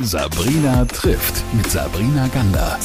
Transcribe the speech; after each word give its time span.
Sabrina 0.00 0.84
trifft 0.84 1.42
mit 1.54 1.70
Sabrina 1.70 2.28
Gander. 2.28 2.78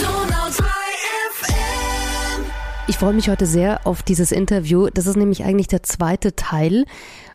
Ich 2.88 2.98
freue 2.98 3.14
mich 3.14 3.30
heute 3.30 3.46
sehr 3.46 3.86
auf 3.86 4.02
dieses 4.02 4.32
Interview. 4.32 4.88
Das 4.94 5.08
ist 5.08 5.18
nämlich 5.18 5.44
eigentlich 5.44 5.68
der 5.68 5.84
zweite 5.84 6.38
Teil. 6.38 6.86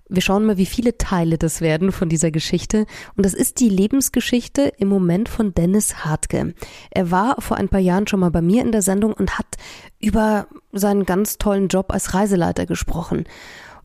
Wir 0.08 0.22
schauen 0.22 0.46
mal, 0.46 0.56
wie 0.56 0.64
viele 0.64 0.96
Teile 0.96 1.36
das 1.36 1.60
werden 1.60 1.92
von 1.92 2.08
dieser 2.08 2.30
Geschichte. 2.30 2.86
Und 3.16 3.26
das 3.26 3.34
ist 3.34 3.60
die 3.60 3.68
Lebensgeschichte 3.68 4.72
im 4.78 4.88
Moment 4.88 5.28
von 5.28 5.52
Dennis 5.52 6.06
Hartke. 6.06 6.54
Er 6.90 7.10
war 7.10 7.42
vor 7.42 7.58
ein 7.58 7.68
paar 7.68 7.80
Jahren 7.80 8.06
schon 8.06 8.20
mal 8.20 8.30
bei 8.30 8.40
mir 8.40 8.62
in 8.62 8.72
der 8.72 8.82
Sendung 8.82 9.12
und 9.12 9.38
hat 9.38 9.56
über 10.00 10.46
seinen 10.72 11.04
ganz 11.04 11.36
tollen 11.36 11.68
Job 11.68 11.92
als 11.92 12.14
Reiseleiter 12.14 12.64
gesprochen. 12.64 13.24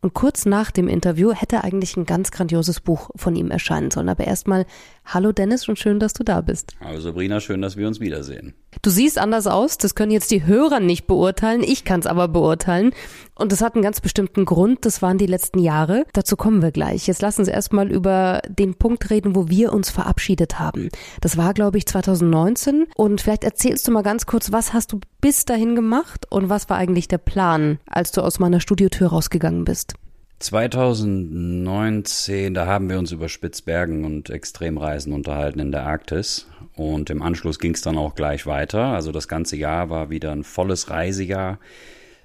Und 0.03 0.15
kurz 0.15 0.47
nach 0.47 0.71
dem 0.71 0.87
Interview 0.87 1.31
hätte 1.31 1.63
eigentlich 1.63 1.95
ein 1.95 2.07
ganz 2.07 2.31
grandioses 2.31 2.79
Buch 2.79 3.11
von 3.15 3.35
ihm 3.35 3.51
erscheinen 3.51 3.91
sollen. 3.91 4.09
Aber 4.09 4.23
erstmal, 4.23 4.65
hallo 5.05 5.31
Dennis 5.31 5.69
und 5.69 5.77
schön, 5.77 5.99
dass 5.99 6.13
du 6.13 6.23
da 6.23 6.41
bist. 6.41 6.75
Hallo 6.79 6.99
Sabrina, 6.99 7.39
schön, 7.39 7.61
dass 7.61 7.77
wir 7.77 7.87
uns 7.87 7.99
wiedersehen. 7.99 8.55
Du 8.81 8.89
siehst 8.89 9.19
anders 9.19 9.47
aus, 9.47 9.77
das 9.77 9.95
können 9.95 10.11
jetzt 10.11 10.31
die 10.31 10.45
Hörer 10.45 10.79
nicht 10.79 11.05
beurteilen, 11.05 11.61
ich 11.61 11.83
kann 11.83 11.99
es 11.99 12.07
aber 12.07 12.27
beurteilen. 12.27 12.93
Und 13.35 13.51
das 13.51 13.61
hat 13.61 13.75
einen 13.75 13.83
ganz 13.83 14.01
bestimmten 14.01 14.45
Grund, 14.45 14.85
das 14.85 15.01
waren 15.01 15.17
die 15.17 15.25
letzten 15.25 15.59
Jahre. 15.59 16.05
Dazu 16.13 16.35
kommen 16.35 16.61
wir 16.61 16.71
gleich. 16.71 17.07
Jetzt 17.07 17.21
lass 17.21 17.37
uns 17.37 17.47
erstmal 17.47 17.91
über 17.91 18.41
den 18.47 18.75
Punkt 18.75 19.09
reden, 19.09 19.35
wo 19.35 19.49
wir 19.49 19.73
uns 19.73 19.89
verabschiedet 19.89 20.59
haben. 20.59 20.89
Das 21.21 21.37
war, 21.37 21.53
glaube 21.53 21.77
ich, 21.77 21.85
2019. 21.85 22.87
Und 22.95 23.21
vielleicht 23.21 23.43
erzählst 23.43 23.87
du 23.87 23.91
mal 23.91 24.03
ganz 24.03 24.25
kurz, 24.25 24.51
was 24.51 24.73
hast 24.73 24.93
du 24.93 24.99
bis 25.21 25.45
dahin 25.45 25.75
gemacht 25.75 26.25
und 26.29 26.49
was 26.49 26.69
war 26.69 26.77
eigentlich 26.77 27.07
der 27.07 27.17
Plan, 27.17 27.79
als 27.87 28.11
du 28.11 28.21
aus 28.21 28.39
meiner 28.39 28.59
Studiotür 28.59 29.09
rausgegangen 29.09 29.65
bist? 29.65 29.95
2019, 30.41 32.53
da 32.53 32.65
haben 32.65 32.89
wir 32.89 32.99
uns 32.99 33.11
über 33.11 33.27
Spitzbergen 33.29 34.05
und 34.05 34.29
Extremreisen 34.29 35.13
unterhalten 35.13 35.59
in 35.59 35.71
der 35.71 35.85
Arktis. 35.85 36.47
Und 36.75 37.09
im 37.09 37.21
Anschluss 37.21 37.59
ging 37.59 37.73
es 37.73 37.81
dann 37.81 37.97
auch 37.97 38.15
gleich 38.15 38.47
weiter. 38.47 38.85
Also 38.85 39.11
das 39.11 39.27
ganze 39.27 39.55
Jahr 39.55 39.89
war 39.89 40.09
wieder 40.09 40.31
ein 40.31 40.43
volles 40.43 40.89
Reisejahr. 40.89 41.59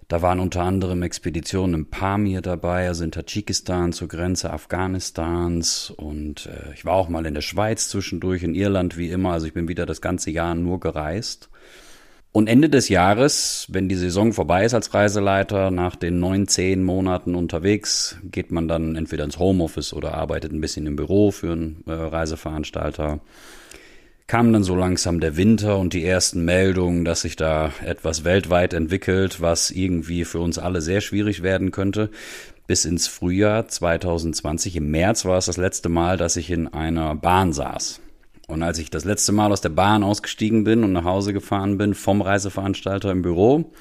Da 0.09 0.23
waren 0.23 0.41
unter 0.41 0.63
anderem 0.63 1.03
Expeditionen 1.03 1.75
im 1.75 1.87
Pamir 1.87 2.41
dabei, 2.41 2.87
also 2.87 3.03
in 3.03 3.11
Tadschikistan 3.11 3.93
zur 3.93 4.07
Grenze 4.09 4.53
Afghanistans. 4.53 5.91
Und 5.91 6.47
äh, 6.47 6.73
ich 6.75 6.85
war 6.85 6.95
auch 6.95 7.09
mal 7.09 7.27
in 7.27 7.35
der 7.35 7.41
Schweiz 7.41 7.89
zwischendurch, 7.89 8.45
in 8.45 8.55
Irland 8.55 8.97
wie 8.97 9.11
immer. 9.11 9.33
Also 9.33 9.47
ich 9.47 9.53
bin 9.53 9.69
wieder 9.69 9.85
das 9.85 10.01
ganze 10.01 10.31
Jahr 10.31 10.55
nur 10.55 10.79
gereist. 10.81 11.51
Und 12.37 12.49
Ende 12.49 12.69
des 12.69 12.91
Jahres, 12.91 13.67
wenn 13.71 13.89
die 13.89 13.95
Saison 13.95 14.35
vorbei 14.35 14.67
ist 14.67 14.75
als 14.75 14.93
Reiseleiter, 14.93 15.71
nach 15.71 15.97
den 15.97 16.21
neun, 16.21 16.47
zehn 16.47 16.85
Monaten 16.85 17.35
unterwegs, 17.35 18.19
geht 18.25 18.53
man 18.53 18.69
dann 18.69 18.95
entweder 18.95 19.25
ins 19.25 19.39
Homeoffice 19.39 19.95
oder 19.95 20.13
arbeitet 20.13 20.53
ein 20.53 20.61
bisschen 20.61 20.87
im 20.87 20.97
Büro 20.97 21.31
für 21.31 21.53
einen 21.53 21.83
äh, 21.87 21.93
Reiseveranstalter. 21.93 23.21
Kam 24.27 24.53
dann 24.53 24.65
so 24.65 24.77
langsam 24.77 25.19
der 25.19 25.39
Winter 25.39 25.79
und 25.79 25.95
die 25.95 26.05
ersten 26.05 26.45
Meldungen, 26.45 27.07
dass 27.07 27.23
sich 27.23 27.37
da 27.37 27.73
etwas 27.83 28.23
weltweit 28.25 28.75
entwickelt, 28.75 29.41
was 29.41 29.71
irgendwie 29.71 30.27
für 30.27 30.41
uns 30.41 30.59
alle 30.59 30.83
sehr 30.83 31.01
schwierig 31.01 31.43
werden 31.43 31.71
könnte. 31.71 32.11
Bis 32.67 32.85
ins 32.85 33.09
Frühjahr 33.09 33.67
2020, 33.67 34.77
im 34.77 34.91
März 34.91 35.25
war 35.25 35.39
es 35.39 35.47
das 35.47 35.57
letzte 35.57 35.89
Mal, 35.89 36.19
dass 36.19 36.37
ich 36.37 36.51
in 36.51 36.69
einer 36.69 37.15
Bahn 37.15 37.55
saß. 37.55 38.03
Und 38.47 38.63
als 38.63 38.79
ich 38.79 38.91
das 38.91 39.05
letzte 39.05 39.33
Mal 39.33 39.53
aus 39.53 39.61
der 39.61 39.71
Bahn 39.71 40.05
ausgestiegen 40.05 40.65
bin 40.65 40.85
und 40.85 40.93
nach 40.93 41.05
Hause 41.05 41.33
gefahren 41.33 41.79
bin 41.79 41.95
vom 41.95 42.21
Reiseveranstalter 42.21 43.11
im 43.11 43.23
Büro, 43.23 43.73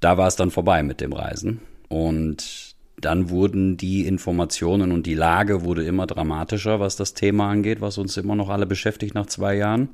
da 0.00 0.16
war 0.16 0.28
es 0.28 0.36
dann 0.36 0.50
vorbei 0.50 0.82
mit 0.82 1.00
dem 1.00 1.12
Reisen. 1.12 1.60
Und 1.88 2.74
dann 2.96 3.28
wurden 3.28 3.76
die 3.76 4.06
Informationen 4.06 4.92
und 4.92 5.06
die 5.06 5.14
Lage 5.14 5.64
wurde 5.64 5.84
immer 5.84 6.06
dramatischer, 6.06 6.78
was 6.78 6.96
das 6.96 7.14
Thema 7.14 7.50
angeht, 7.50 7.80
was 7.80 7.98
uns 7.98 8.16
immer 8.16 8.36
noch 8.36 8.50
alle 8.50 8.66
beschäftigt 8.66 9.14
nach 9.14 9.26
zwei 9.26 9.56
Jahren. 9.56 9.88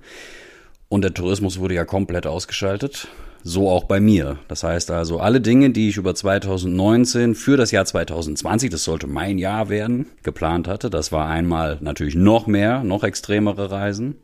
Und 0.88 1.02
der 1.02 1.14
Tourismus 1.14 1.58
wurde 1.58 1.74
ja 1.74 1.84
komplett 1.84 2.26
ausgeschaltet 2.26 3.08
so 3.42 3.68
auch 3.68 3.84
bei 3.84 4.00
mir. 4.00 4.38
Das 4.48 4.62
heißt 4.62 4.90
also, 4.90 5.20
alle 5.20 5.40
Dinge, 5.40 5.70
die 5.70 5.88
ich 5.88 5.96
über 5.96 6.14
2019 6.14 7.34
für 7.34 7.56
das 7.56 7.70
Jahr 7.70 7.84
2020, 7.84 8.70
das 8.70 8.84
sollte 8.84 9.06
mein 9.06 9.38
Jahr 9.38 9.68
werden, 9.68 10.06
geplant 10.22 10.68
hatte, 10.68 10.90
das 10.90 11.12
war 11.12 11.28
einmal 11.28 11.78
natürlich 11.80 12.14
noch 12.14 12.46
mehr, 12.46 12.84
noch 12.84 13.04
extremere 13.04 13.70
Reisen, 13.70 14.16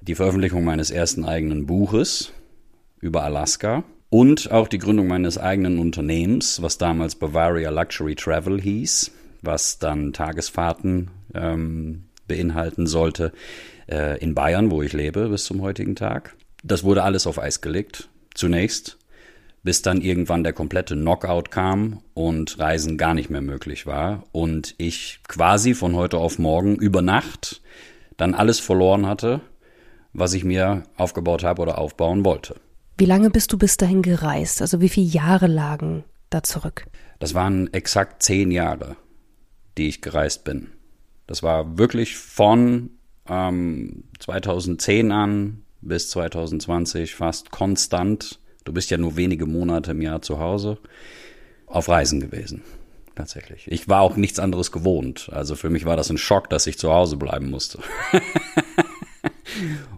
die 0.00 0.14
Veröffentlichung 0.14 0.64
meines 0.64 0.90
ersten 0.90 1.24
eigenen 1.24 1.66
Buches 1.66 2.32
über 3.00 3.24
Alaska 3.24 3.84
und 4.10 4.50
auch 4.50 4.68
die 4.68 4.78
Gründung 4.78 5.06
meines 5.06 5.38
eigenen 5.38 5.78
Unternehmens, 5.78 6.62
was 6.62 6.78
damals 6.78 7.14
Bavaria 7.14 7.70
Luxury 7.70 8.14
Travel 8.14 8.60
hieß, 8.60 9.10
was 9.42 9.78
dann 9.78 10.12
Tagesfahrten 10.12 11.10
ähm, 11.34 12.04
beinhalten 12.26 12.86
sollte 12.86 13.32
äh, 13.88 14.18
in 14.20 14.34
Bayern, 14.34 14.70
wo 14.70 14.82
ich 14.82 14.92
lebe 14.92 15.28
bis 15.28 15.44
zum 15.44 15.62
heutigen 15.62 15.96
Tag. 15.96 16.34
Das 16.62 16.84
wurde 16.84 17.02
alles 17.02 17.26
auf 17.26 17.38
Eis 17.38 17.60
gelegt 17.60 18.08
zunächst, 18.34 18.98
bis 19.62 19.80
dann 19.80 20.02
irgendwann 20.02 20.44
der 20.44 20.52
komplette 20.52 20.94
Knockout 20.94 21.50
kam 21.50 22.00
und 22.12 22.58
Reisen 22.58 22.98
gar 22.98 23.14
nicht 23.14 23.30
mehr 23.30 23.40
möglich 23.40 23.86
war 23.86 24.24
und 24.32 24.74
ich 24.78 25.20
quasi 25.26 25.74
von 25.74 25.96
heute 25.96 26.18
auf 26.18 26.38
morgen 26.38 26.76
über 26.76 27.00
Nacht 27.00 27.62
dann 28.16 28.34
alles 28.34 28.60
verloren 28.60 29.06
hatte, 29.06 29.40
was 30.12 30.34
ich 30.34 30.44
mir 30.44 30.84
aufgebaut 30.96 31.42
habe 31.42 31.62
oder 31.62 31.78
aufbauen 31.78 32.24
wollte. 32.24 32.56
Wie 32.98 33.06
lange 33.06 33.30
bist 33.30 33.52
du 33.52 33.58
bis 33.58 33.76
dahin 33.76 34.02
gereist? 34.02 34.60
Also 34.60 34.80
wie 34.80 34.88
viele 34.88 35.06
Jahre 35.06 35.46
lagen 35.46 36.04
da 36.30 36.42
zurück? 36.42 36.86
Das 37.18 37.34
waren 37.34 37.72
exakt 37.72 38.22
zehn 38.22 38.50
Jahre, 38.50 38.96
die 39.78 39.88
ich 39.88 40.02
gereist 40.02 40.44
bin. 40.44 40.68
Das 41.26 41.42
war 41.42 41.78
wirklich 41.78 42.16
von 42.16 42.90
ähm, 43.28 44.04
2010 44.20 45.10
an 45.10 45.63
bis 45.86 46.08
2020 46.10 47.14
fast 47.14 47.50
konstant, 47.50 48.38
du 48.64 48.72
bist 48.72 48.90
ja 48.90 48.98
nur 48.98 49.16
wenige 49.16 49.46
Monate 49.46 49.92
im 49.92 50.02
Jahr 50.02 50.22
zu 50.22 50.38
Hause, 50.38 50.78
auf 51.66 51.88
Reisen 51.88 52.20
gewesen. 52.20 52.62
Tatsächlich. 53.14 53.66
Ich 53.68 53.88
war 53.88 54.00
auch 54.00 54.16
nichts 54.16 54.40
anderes 54.40 54.72
gewohnt. 54.72 55.30
Also 55.32 55.54
für 55.54 55.70
mich 55.70 55.84
war 55.84 55.96
das 55.96 56.10
ein 56.10 56.18
Schock, 56.18 56.50
dass 56.50 56.66
ich 56.66 56.78
zu 56.78 56.92
Hause 56.92 57.16
bleiben 57.16 57.48
musste. 57.48 57.78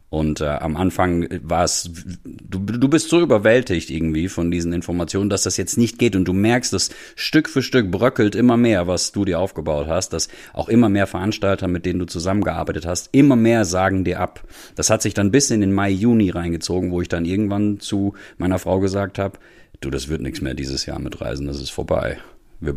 Und 0.09 0.41
äh, 0.41 0.47
am 0.47 0.77
Anfang 0.77 1.27
war 1.43 1.65
es, 1.65 1.91
du, 2.25 2.61
du 2.61 2.89
bist 2.89 3.09
so 3.09 3.21
überwältigt 3.21 3.91
irgendwie 3.91 4.29
von 4.29 4.53
diesen 4.53 4.73
Informationen, 4.73 5.31
dass 5.31 5.43
das 5.43 5.57
jetzt 5.57 5.77
nicht 5.77 5.99
geht 5.99 6.15
und 6.15 6.27
du 6.27 6.33
merkst, 6.33 6.73
dass 6.73 6.91
Stück 7.17 7.49
für 7.49 7.61
Stück 7.61 7.91
bröckelt 7.91 8.37
immer 8.37 8.57
mehr, 8.57 8.87
was 8.87 9.11
du 9.11 9.25
dir 9.25 9.41
aufgebaut 9.41 9.89
hast, 9.89 10.13
dass 10.13 10.29
auch 10.53 10.69
immer 10.69 10.89
mehr 10.89 11.09
Veranstalter, 11.09 11.67
mit 11.67 11.87
denen 11.87 11.99
du 11.99 12.07
zusammengearbeitet 12.07 12.87
hast, 12.87 13.09
immer 13.13 13.35
mehr 13.35 13.65
sagen 13.65 14.05
dir 14.05 14.21
ab. 14.21 14.45
Das 14.77 14.91
hat 14.91 15.03
sich 15.03 15.13
dann 15.13 15.33
bis 15.33 15.51
in 15.51 15.61
den 15.61 15.73
Mai, 15.73 15.91
Juni 15.91 16.31
reingezogen, 16.31 16.93
wo 16.93 17.03
ich 17.03 17.09
dann 17.09 17.25
irgendwann 17.25 17.81
zu 17.81 18.15
meiner 18.39 18.61
Frau 18.61 18.79
gesagt 18.79 19.19
habe, 19.19 19.39
du, 19.81 19.91
das 19.91 20.09
wird 20.09 20.21
nichts 20.21 20.41
mehr 20.41 20.55
dieses 20.55 20.87
Jahr 20.87 21.01
mit 21.01 21.21
Reisen, 21.21 21.49
das 21.49 21.61
ist 21.61 21.71
vorbei. 21.71 22.19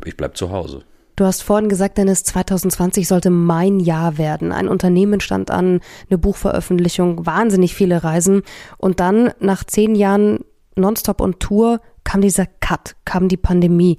Ich 0.06 0.17
bleib 0.17 0.35
zu 0.35 0.50
Hause. 0.50 0.84
Du 1.19 1.25
hast 1.25 1.44
vorhin 1.44 1.68
gesagt, 1.68 1.97
Dennis, 1.97 2.24
2020 2.24 3.06
sollte 3.06 3.30
mein 3.30 3.81
Jahr 3.81 4.18
werden. 4.18 4.53
Ein 4.53 4.69
Unternehmen 4.69 5.19
stand 5.19 5.52
an, 5.52 5.81
eine 6.09 6.18
Buchveröffentlichung, 6.18 7.25
wahnsinnig 7.25 7.75
viele 7.75 8.06
Reisen. 8.06 8.44
Und 8.78 9.02
dann 9.02 9.34
nach 9.41 9.66
zehn 9.66 9.96
Jahren 9.96 10.46
Nonstop 10.78 11.19
und 11.19 11.41
Tour 11.41 11.81
kam 12.06 12.22
dieser 12.22 12.46
Cut, 12.46 12.96
kam 13.03 13.28
die 13.28 13.35
Pandemie. 13.35 13.97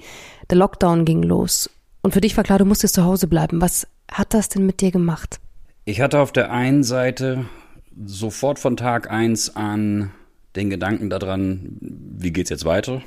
Der 0.49 0.57
Lockdown 0.57 1.05
ging 1.05 1.23
los. 1.23 1.69
Und 2.01 2.15
für 2.15 2.23
dich 2.23 2.39
war 2.39 2.45
klar, 2.45 2.59
du 2.59 2.65
musstest 2.65 2.95
zu 2.95 3.05
Hause 3.05 3.27
bleiben. 3.27 3.61
Was 3.61 3.87
hat 4.11 4.33
das 4.33 4.49
denn 4.49 4.65
mit 4.65 4.81
dir 4.81 4.91
gemacht? 4.91 5.41
Ich 5.85 6.01
hatte 6.01 6.21
auf 6.21 6.33
der 6.33 6.51
einen 6.51 6.85
Seite 6.85 7.45
sofort 8.03 8.59
von 8.59 8.79
Tag 8.79 9.11
eins 9.11 9.55
an 9.55 10.11
den 10.57 10.71
Gedanken 10.71 11.11
daran, 11.11 11.77
wie 11.83 12.33
geht's 12.33 12.49
jetzt 12.49 12.65
weiter? 12.65 13.03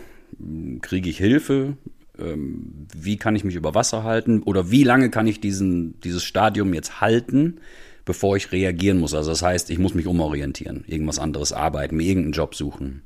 Kriege 0.81 1.09
ich 1.09 1.17
Hilfe? 1.17 1.77
Ähm, 2.19 2.87
wie 2.95 3.17
kann 3.17 3.35
ich 3.35 3.43
mich 3.43 3.55
über 3.55 3.75
Wasser 3.75 4.03
halten 4.03 4.43
oder 4.43 4.71
wie 4.71 4.83
lange 4.83 5.09
kann 5.09 5.27
ich 5.27 5.39
diesen, 5.39 5.99
dieses 6.01 6.23
Stadium 6.23 6.73
jetzt 6.73 7.01
halten, 7.01 7.59
bevor 8.05 8.35
ich 8.35 8.51
reagieren 8.51 8.99
muss. 8.99 9.13
Also 9.13 9.31
das 9.31 9.41
heißt, 9.41 9.69
ich 9.69 9.79
muss 9.79 9.93
mich 9.93 10.07
umorientieren, 10.07 10.83
irgendwas 10.87 11.19
anderes 11.19 11.53
arbeiten, 11.53 11.95
mir 11.95 12.03
irgendeinen 12.03 12.33
Job 12.33 12.55
suchen. 12.55 13.03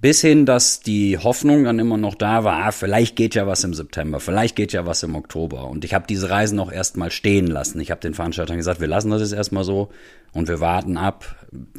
Bis 0.00 0.20
hin, 0.20 0.46
dass 0.46 0.78
die 0.78 1.18
Hoffnung 1.18 1.64
dann 1.64 1.80
immer 1.80 1.96
noch 1.96 2.14
da 2.14 2.44
war, 2.44 2.64
ah, 2.64 2.70
vielleicht 2.70 3.16
geht 3.16 3.34
ja 3.34 3.48
was 3.48 3.64
im 3.64 3.74
September, 3.74 4.20
vielleicht 4.20 4.54
geht 4.54 4.72
ja 4.72 4.86
was 4.86 5.02
im 5.02 5.16
Oktober. 5.16 5.68
Und 5.68 5.84
ich 5.84 5.92
habe 5.92 6.06
diese 6.08 6.30
Reisen 6.30 6.60
auch 6.60 6.70
erstmal 6.70 7.10
stehen 7.10 7.48
lassen. 7.48 7.80
Ich 7.80 7.90
habe 7.90 8.00
den 8.00 8.14
Veranstaltern 8.14 8.58
gesagt, 8.58 8.80
wir 8.80 8.86
lassen 8.86 9.10
das 9.10 9.22
jetzt 9.22 9.32
erstmal 9.32 9.64
so 9.64 9.88
und 10.32 10.46
wir 10.46 10.60
warten 10.60 10.96
ab. 10.96 11.34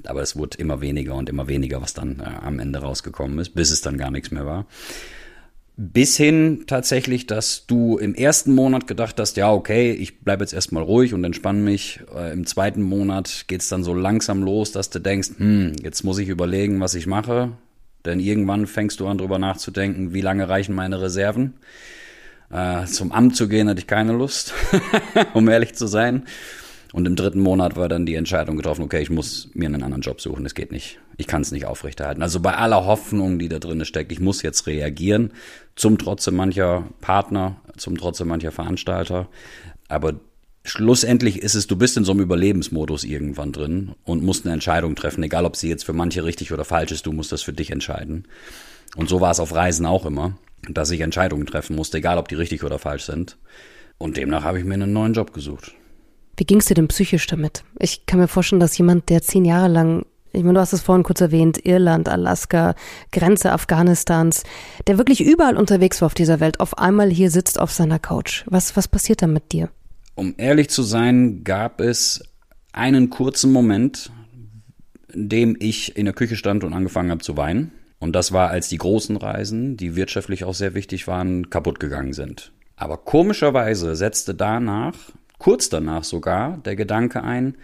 Aber 0.05 0.21
es 0.21 0.35
wurde 0.35 0.57
immer 0.57 0.81
weniger 0.81 1.15
und 1.15 1.29
immer 1.29 1.47
weniger, 1.47 1.81
was 1.81 1.93
dann 1.93 2.19
äh, 2.19 2.45
am 2.45 2.59
Ende 2.59 2.79
rausgekommen 2.79 3.39
ist, 3.39 3.51
bis 3.51 3.71
es 3.71 3.79
dann 3.79 3.97
gar 3.97 4.11
nichts 4.11 4.31
mehr 4.31 4.45
war. 4.45 4.65
Bis 5.81 6.17
hin 6.17 6.65
tatsächlich, 6.67 7.25
dass 7.25 7.65
du 7.65 7.97
im 7.97 8.13
ersten 8.13 8.53
Monat 8.53 8.85
gedacht 8.85 9.17
hast, 9.17 9.37
ja, 9.37 9.49
okay, 9.49 9.93
ich 9.93 10.19
bleibe 10.19 10.43
jetzt 10.43 10.51
erstmal 10.51 10.83
ruhig 10.83 11.13
und 11.13 11.23
entspanne 11.23 11.61
mich. 11.61 12.01
Äh, 12.13 12.33
Im 12.33 12.45
zweiten 12.45 12.81
Monat 12.81 13.45
geht's 13.47 13.69
dann 13.69 13.85
so 13.85 13.93
langsam 13.93 14.43
los, 14.43 14.73
dass 14.73 14.89
du 14.89 14.99
denkst, 14.99 15.29
hm, 15.37 15.77
jetzt 15.81 16.03
muss 16.03 16.17
ich 16.17 16.27
überlegen, 16.27 16.81
was 16.81 16.95
ich 16.95 17.07
mache. 17.07 17.53
Denn 18.03 18.19
irgendwann 18.19 18.67
fängst 18.67 18.99
du 18.99 19.07
an, 19.07 19.19
drüber 19.19 19.39
nachzudenken, 19.39 20.13
wie 20.13 20.19
lange 20.19 20.49
reichen 20.49 20.75
meine 20.75 21.01
Reserven. 21.01 21.53
Äh, 22.51 22.85
zum 22.85 23.13
Amt 23.13 23.37
zu 23.37 23.47
gehen 23.47 23.69
hatte 23.69 23.79
ich 23.79 23.87
keine 23.87 24.11
Lust, 24.11 24.53
um 25.33 25.47
ehrlich 25.47 25.75
zu 25.75 25.87
sein. 25.87 26.23
Und 26.91 27.05
im 27.05 27.15
dritten 27.15 27.39
Monat 27.39 27.75
war 27.75 27.87
dann 27.87 28.05
die 28.05 28.15
Entscheidung 28.15 28.57
getroffen, 28.57 28.83
okay, 28.83 29.01
ich 29.01 29.11
muss 29.11 29.49
mir 29.53 29.67
einen 29.67 29.83
anderen 29.83 30.01
Job 30.01 30.21
suchen, 30.21 30.43
das 30.43 30.55
geht 30.55 30.71
nicht. 30.71 30.99
Ich 31.17 31.27
kann 31.27 31.41
es 31.41 31.51
nicht 31.51 31.65
aufrechterhalten. 31.65 32.23
Also 32.23 32.39
bei 32.39 32.55
aller 32.55 32.85
Hoffnung, 32.85 33.37
die 33.37 33.47
da 33.49 33.59
drin 33.59 33.83
steckt, 33.85 34.11
ich 34.11 34.19
muss 34.19 34.41
jetzt 34.41 34.65
reagieren, 34.65 35.31
zum 35.75 35.97
Trotze 35.99 36.31
mancher 36.31 36.87
Partner, 36.99 37.57
zum 37.77 37.97
Trotze 37.97 38.25
mancher 38.25 38.51
Veranstalter. 38.51 39.27
Aber 39.87 40.13
schlussendlich 40.63 41.41
ist 41.41 41.53
es, 41.53 41.67
du 41.67 41.75
bist 41.75 41.95
in 41.95 42.05
so 42.05 42.11
einem 42.11 42.21
Überlebensmodus 42.21 43.03
irgendwann 43.03 43.51
drin 43.51 43.93
und 44.03 44.23
musst 44.23 44.45
eine 44.45 44.53
Entscheidung 44.53 44.95
treffen, 44.95 45.21
egal 45.21 45.45
ob 45.45 45.55
sie 45.55 45.69
jetzt 45.69 45.85
für 45.85 45.93
manche 45.93 46.23
richtig 46.23 46.51
oder 46.51 46.65
falsch 46.65 46.91
ist, 46.91 47.05
du 47.05 47.11
musst 47.11 47.31
das 47.31 47.43
für 47.43 47.53
dich 47.53 47.69
entscheiden. 47.69 48.27
Und 48.95 49.09
so 49.09 49.21
war 49.21 49.31
es 49.31 49.39
auf 49.39 49.53
Reisen 49.53 49.85
auch 49.85 50.07
immer, 50.07 50.37
dass 50.67 50.89
ich 50.89 51.01
Entscheidungen 51.01 51.45
treffen 51.45 51.75
musste, 51.75 51.99
egal 51.99 52.17
ob 52.17 52.27
die 52.27 52.35
richtig 52.35 52.63
oder 52.63 52.79
falsch 52.79 53.03
sind. 53.03 53.37
Und 53.99 54.17
demnach 54.17 54.43
habe 54.43 54.57
ich 54.57 54.65
mir 54.65 54.73
einen 54.73 54.93
neuen 54.93 55.13
Job 55.13 55.33
gesucht. 55.33 55.75
Wie 56.39 56.45
ging 56.45 56.59
es 56.59 56.67
dir 56.67 56.73
denn 56.75 56.87
psychisch 56.87 57.27
damit? 57.27 57.65
Ich 57.79 58.05
kann 58.05 58.17
mir 58.17 58.29
vorstellen, 58.29 58.61
dass 58.61 58.77
jemand, 58.77 59.09
der 59.09 59.21
zehn 59.21 59.43
Jahre 59.43 59.67
lang, 59.67 60.05
ich 60.31 60.41
meine, 60.41 60.53
du 60.53 60.61
hast 60.61 60.71
es 60.71 60.79
vorhin 60.79 61.03
kurz 61.03 61.19
erwähnt, 61.19 61.65
Irland, 61.65 62.07
Alaska, 62.07 62.75
Grenze 63.11 63.51
Afghanistans, 63.51 64.43
der 64.87 64.97
wirklich 64.97 65.19
überall 65.19 65.57
unterwegs 65.57 65.99
war 65.99 66.05
auf 66.05 66.13
dieser 66.13 66.39
Welt, 66.39 66.61
auf 66.61 66.77
einmal 66.77 67.09
hier 67.09 67.29
sitzt 67.29 67.59
auf 67.59 67.71
seiner 67.71 67.99
Couch. 67.99 68.45
Was, 68.45 68.77
was 68.77 68.87
passiert 68.87 69.21
da 69.21 69.27
mit 69.27 69.51
dir? 69.51 69.69
Um 70.15 70.33
ehrlich 70.37 70.69
zu 70.69 70.81
sein, 70.81 71.43
gab 71.43 71.81
es 71.81 72.23
einen 72.71 73.09
kurzen 73.09 73.51
Moment, 73.51 74.09
in 75.11 75.27
dem 75.27 75.57
ich 75.59 75.97
in 75.97 76.05
der 76.05 76.13
Küche 76.13 76.37
stand 76.37 76.63
und 76.63 76.71
angefangen 76.71 77.11
habe 77.11 77.21
zu 77.21 77.35
weinen. 77.35 77.73
Und 77.99 78.13
das 78.15 78.31
war, 78.31 78.49
als 78.49 78.69
die 78.69 78.77
großen 78.77 79.17
Reisen, 79.17 79.75
die 79.75 79.97
wirtschaftlich 79.97 80.45
auch 80.45 80.53
sehr 80.53 80.73
wichtig 80.73 81.05
waren, 81.05 81.49
kaputt 81.49 81.81
gegangen 81.81 82.13
sind. 82.13 82.53
Aber 82.77 82.95
komischerweise 82.95 83.97
setzte 83.97 84.33
danach 84.33 84.95
kurz 85.39 85.69
danach 85.69 86.03
sogar 86.03 86.59
der 86.59 86.75
Gedanke 86.75 87.23
ein, 87.23 87.55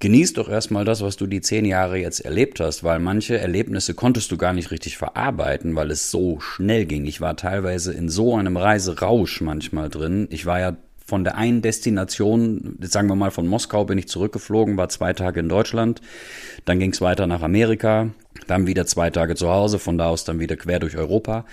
genieß 0.00 0.34
doch 0.34 0.50
erstmal 0.50 0.84
das, 0.84 1.00
was 1.00 1.16
du 1.16 1.26
die 1.26 1.40
zehn 1.40 1.64
Jahre 1.64 1.96
jetzt 1.96 2.20
erlebt 2.20 2.60
hast, 2.60 2.84
weil 2.84 2.98
manche 2.98 3.38
Erlebnisse 3.38 3.94
konntest 3.94 4.30
du 4.30 4.36
gar 4.36 4.52
nicht 4.52 4.70
richtig 4.70 4.98
verarbeiten, 4.98 5.74
weil 5.76 5.90
es 5.90 6.10
so 6.10 6.40
schnell 6.40 6.84
ging. 6.84 7.06
Ich 7.06 7.22
war 7.22 7.36
teilweise 7.36 7.94
in 7.94 8.10
so 8.10 8.36
einem 8.36 8.58
Reiserausch 8.58 9.40
manchmal 9.40 9.88
drin. 9.88 10.28
Ich 10.30 10.44
war 10.44 10.60
ja 10.60 10.76
von 11.06 11.22
der 11.22 11.36
einen 11.36 11.62
Destination, 11.62 12.78
sagen 12.80 13.08
wir 13.08 13.14
mal 13.14 13.30
von 13.30 13.46
Moskau 13.46 13.84
bin 13.84 13.98
ich 13.98 14.08
zurückgeflogen, 14.08 14.76
war 14.76 14.88
zwei 14.88 15.12
Tage 15.12 15.40
in 15.40 15.48
Deutschland, 15.48 16.00
dann 16.64 16.78
ging 16.78 16.92
es 16.92 17.00
weiter 17.00 17.26
nach 17.26 17.42
Amerika, 17.42 18.10
dann 18.46 18.66
wieder 18.66 18.86
zwei 18.86 19.10
Tage 19.10 19.34
zu 19.34 19.50
Hause, 19.50 19.78
von 19.78 19.98
da 19.98 20.08
aus 20.08 20.24
dann 20.24 20.40
wieder 20.40 20.56
quer 20.56 20.80
durch 20.80 20.96
Europa. 20.96 21.44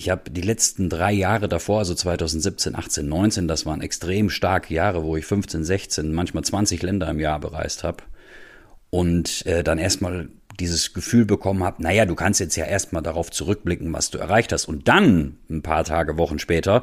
Ich 0.00 0.08
habe 0.08 0.30
die 0.30 0.40
letzten 0.40 0.88
drei 0.88 1.12
Jahre 1.12 1.46
davor, 1.46 1.80
also 1.80 1.94
2017, 1.94 2.74
18, 2.74 3.06
19, 3.06 3.48
das 3.48 3.66
waren 3.66 3.82
extrem 3.82 4.30
starke 4.30 4.72
Jahre, 4.72 5.04
wo 5.04 5.14
ich 5.14 5.26
15, 5.26 5.62
16, 5.62 6.14
manchmal 6.14 6.42
20 6.42 6.80
Länder 6.80 7.06
im 7.10 7.20
Jahr 7.20 7.38
bereist 7.38 7.84
habe. 7.84 7.98
Und 8.88 9.44
äh, 9.44 9.62
dann 9.62 9.76
erstmal 9.76 10.30
dieses 10.58 10.94
Gefühl 10.94 11.26
bekommen 11.26 11.62
habe, 11.64 11.82
naja, 11.82 12.06
du 12.06 12.14
kannst 12.14 12.40
jetzt 12.40 12.56
ja 12.56 12.64
erstmal 12.64 13.02
darauf 13.02 13.30
zurückblicken, 13.30 13.92
was 13.92 14.08
du 14.08 14.16
erreicht 14.16 14.54
hast. 14.54 14.64
Und 14.64 14.88
dann, 14.88 15.36
ein 15.50 15.60
paar 15.60 15.84
Tage, 15.84 16.16
Wochen 16.16 16.38
später, 16.38 16.80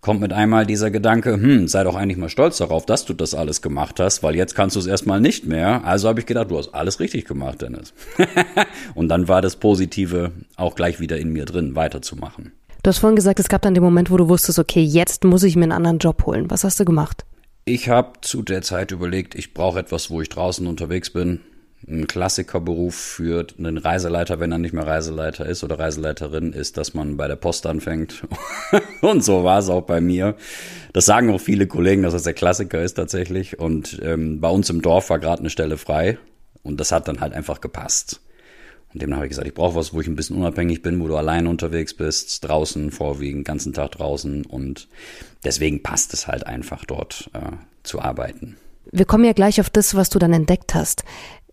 kommt 0.00 0.20
mit 0.20 0.32
einmal 0.32 0.66
dieser 0.66 0.90
Gedanke, 0.90 1.32
hm, 1.32 1.68
sei 1.68 1.84
doch 1.84 1.94
eigentlich 1.94 2.16
mal 2.16 2.28
stolz 2.28 2.58
darauf, 2.58 2.86
dass 2.86 3.04
du 3.04 3.14
das 3.14 3.34
alles 3.34 3.62
gemacht 3.62 4.00
hast, 4.00 4.22
weil 4.22 4.34
jetzt 4.34 4.54
kannst 4.54 4.76
du 4.76 4.80
es 4.80 4.86
erstmal 4.86 5.20
nicht 5.20 5.46
mehr. 5.46 5.84
Also 5.84 6.08
habe 6.08 6.20
ich 6.20 6.26
gedacht, 6.26 6.50
du 6.50 6.58
hast 6.58 6.74
alles 6.74 7.00
richtig 7.00 7.26
gemacht, 7.26 7.62
Dennis. 7.62 7.92
und 8.94 9.08
dann 9.08 9.28
war 9.28 9.42
das 9.42 9.56
Positive 9.56 10.32
auch 10.56 10.74
gleich 10.74 11.00
wieder 11.00 11.18
in 11.18 11.32
mir 11.32 11.44
drin, 11.44 11.76
weiterzumachen. 11.76 12.52
Du 12.82 12.88
hast 12.88 12.98
vorhin 12.98 13.16
gesagt, 13.16 13.38
es 13.40 13.48
gab 13.48 13.60
dann 13.60 13.74
den 13.74 13.82
Moment, 13.82 14.10
wo 14.10 14.16
du 14.16 14.28
wusstest, 14.28 14.58
okay, 14.58 14.82
jetzt 14.82 15.24
muss 15.24 15.42
ich 15.42 15.54
mir 15.54 15.64
einen 15.64 15.72
anderen 15.72 15.98
Job 15.98 16.24
holen. 16.24 16.50
Was 16.50 16.64
hast 16.64 16.80
du 16.80 16.86
gemacht? 16.86 17.26
Ich 17.66 17.90
habe 17.90 18.12
zu 18.22 18.42
der 18.42 18.62
Zeit 18.62 18.90
überlegt, 18.90 19.34
ich 19.34 19.52
brauche 19.52 19.78
etwas, 19.78 20.10
wo 20.10 20.22
ich 20.22 20.30
draußen 20.30 20.66
unterwegs 20.66 21.10
bin, 21.10 21.40
ein 21.90 22.06
Klassikerberuf 22.06 22.94
für 22.94 23.46
einen 23.58 23.78
Reiseleiter, 23.78 24.40
wenn 24.40 24.52
er 24.52 24.58
nicht 24.58 24.72
mehr 24.72 24.86
Reiseleiter 24.86 25.46
ist 25.46 25.64
oder 25.64 25.78
Reiseleiterin, 25.78 26.52
ist, 26.52 26.76
dass 26.76 26.94
man 26.94 27.16
bei 27.16 27.28
der 27.28 27.36
Post 27.36 27.66
anfängt. 27.66 28.22
und 29.00 29.24
so 29.24 29.44
war 29.44 29.58
es 29.58 29.68
auch 29.68 29.82
bei 29.82 30.00
mir. 30.00 30.36
Das 30.92 31.06
sagen 31.06 31.30
auch 31.30 31.40
viele 31.40 31.66
Kollegen, 31.66 32.02
dass 32.02 32.12
das 32.12 32.22
der 32.22 32.34
Klassiker 32.34 32.82
ist 32.82 32.94
tatsächlich. 32.94 33.58
Und 33.58 34.00
ähm, 34.02 34.40
bei 34.40 34.48
uns 34.48 34.70
im 34.70 34.82
Dorf 34.82 35.10
war 35.10 35.18
gerade 35.18 35.40
eine 35.40 35.50
Stelle 35.50 35.76
frei 35.76 36.18
und 36.62 36.80
das 36.80 36.92
hat 36.92 37.08
dann 37.08 37.20
halt 37.20 37.32
einfach 37.32 37.60
gepasst. 37.60 38.20
Und 38.92 39.02
demnach 39.02 39.18
habe 39.18 39.26
ich 39.26 39.30
gesagt, 39.30 39.46
ich 39.46 39.54
brauche 39.54 39.76
was, 39.76 39.94
wo 39.94 40.00
ich 40.00 40.08
ein 40.08 40.16
bisschen 40.16 40.36
unabhängig 40.36 40.82
bin, 40.82 41.00
wo 41.00 41.06
du 41.06 41.16
allein 41.16 41.46
unterwegs 41.46 41.94
bist, 41.94 42.42
draußen 42.46 42.90
vorwiegend, 42.90 43.44
ganzen 43.44 43.72
Tag 43.72 43.92
draußen. 43.92 44.44
Und 44.44 44.88
deswegen 45.44 45.82
passt 45.82 46.12
es 46.12 46.26
halt 46.26 46.46
einfach 46.46 46.84
dort 46.84 47.30
äh, 47.32 47.52
zu 47.84 48.00
arbeiten. 48.00 48.56
Wir 48.92 49.04
kommen 49.04 49.24
ja 49.24 49.32
gleich 49.32 49.60
auf 49.60 49.70
das, 49.70 49.94
was 49.94 50.10
du 50.10 50.18
dann 50.18 50.32
entdeckt 50.32 50.74
hast. 50.74 51.04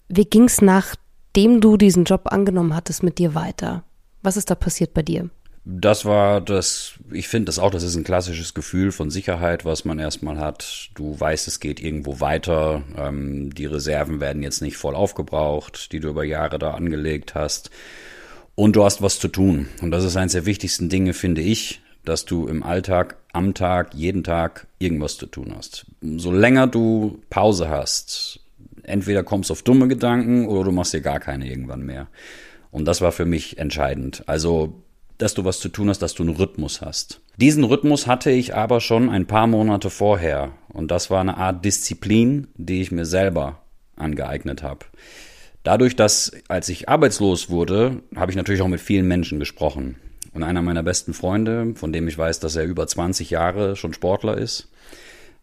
Wie 0.09 0.25
ging 0.25 0.45
es 0.45 0.61
nachdem 0.61 1.59
du 1.61 1.77
diesen 1.77 2.05
Job 2.05 2.31
angenommen 2.31 2.75
hattest 2.75 3.03
mit 3.03 3.17
dir 3.17 3.35
weiter? 3.35 3.83
Was 4.21 4.37
ist 4.37 4.49
da 4.49 4.55
passiert 4.55 4.93
bei 4.93 5.01
dir? 5.01 5.29
Das 5.69 6.05
war 6.05 6.39
das, 6.39 6.93
ich 7.11 7.27
finde 7.27 7.47
das 7.47 7.59
auch, 7.59 7.71
das 7.71 7.83
ist 7.83 7.97
ein 7.97 8.05
klassisches 8.05 8.53
Gefühl 8.53 8.93
von 8.93 9.09
Sicherheit, 9.09 9.65
was 9.65 9.83
man 9.83 9.99
erstmal 9.99 10.37
hat. 10.37 10.91
Du 10.95 11.19
weißt, 11.19 11.45
es 11.49 11.59
geht 11.59 11.81
irgendwo 11.81 12.21
weiter. 12.21 12.83
Ähm, 12.97 13.53
die 13.53 13.65
Reserven 13.65 14.21
werden 14.21 14.43
jetzt 14.43 14.61
nicht 14.61 14.77
voll 14.77 14.95
aufgebraucht, 14.95 15.91
die 15.91 15.99
du 15.99 16.07
über 16.07 16.23
Jahre 16.23 16.57
da 16.57 16.71
angelegt 16.71 17.35
hast. 17.35 17.69
Und 18.55 18.77
du 18.77 18.85
hast 18.85 19.01
was 19.01 19.19
zu 19.19 19.27
tun. 19.27 19.67
Und 19.81 19.91
das 19.91 20.05
ist 20.05 20.15
eines 20.15 20.31
der 20.31 20.45
wichtigsten 20.45 20.87
Dinge, 20.87 21.13
finde 21.13 21.41
ich, 21.41 21.81
dass 22.05 22.23
du 22.23 22.47
im 22.47 22.63
Alltag, 22.63 23.17
am 23.33 23.53
Tag, 23.53 23.93
jeden 23.93 24.23
Tag 24.23 24.67
irgendwas 24.79 25.17
zu 25.17 25.25
tun 25.25 25.53
hast. 25.55 25.85
So 26.01 26.31
länger 26.31 26.67
du 26.67 27.21
Pause 27.29 27.67
hast, 27.67 28.39
entweder 28.87 29.23
kommst 29.23 29.49
du 29.49 29.53
auf 29.53 29.61
dumme 29.61 29.87
Gedanken 29.87 30.47
oder 30.47 30.63
du 30.63 30.71
machst 30.71 30.93
dir 30.93 31.01
gar 31.01 31.19
keine 31.19 31.47
irgendwann 31.47 31.83
mehr. 31.83 32.07
Und 32.71 32.85
das 32.85 33.01
war 33.01 33.11
für 33.11 33.25
mich 33.25 33.57
entscheidend. 33.57 34.23
Also, 34.25 34.81
dass 35.17 35.33
du 35.33 35.45
was 35.45 35.59
zu 35.59 35.69
tun 35.69 35.89
hast, 35.89 36.01
dass 36.01 36.13
du 36.13 36.23
einen 36.23 36.35
Rhythmus 36.35 36.81
hast. 36.81 37.21
Diesen 37.37 37.63
Rhythmus 37.63 38.07
hatte 38.07 38.31
ich 38.31 38.55
aber 38.55 38.81
schon 38.81 39.09
ein 39.09 39.25
paar 39.25 39.47
Monate 39.47 39.89
vorher. 39.89 40.51
Und 40.69 40.91
das 40.91 41.09
war 41.09 41.21
eine 41.21 41.37
Art 41.37 41.63
Disziplin, 41.63 42.47
die 42.55 42.81
ich 42.81 42.91
mir 42.91 43.05
selber 43.05 43.61
angeeignet 43.95 44.63
habe. 44.63 44.85
Dadurch, 45.63 45.95
dass 45.95 46.31
als 46.47 46.69
ich 46.69 46.87
arbeitslos 46.87 47.49
wurde, 47.49 48.01
habe 48.15 48.31
ich 48.31 48.37
natürlich 48.37 48.61
auch 48.61 48.67
mit 48.67 48.79
vielen 48.79 49.07
Menschen 49.07 49.39
gesprochen. 49.39 49.97
Und 50.33 50.43
einer 50.43 50.61
meiner 50.61 50.83
besten 50.83 51.13
Freunde, 51.13 51.73
von 51.75 51.91
dem 51.91 52.07
ich 52.07 52.17
weiß, 52.17 52.39
dass 52.39 52.55
er 52.55 52.65
über 52.65 52.85
20 52.85 53.31
Jahre 53.31 53.75
schon 53.75 53.93
Sportler 53.93 54.37
ist, 54.37 54.69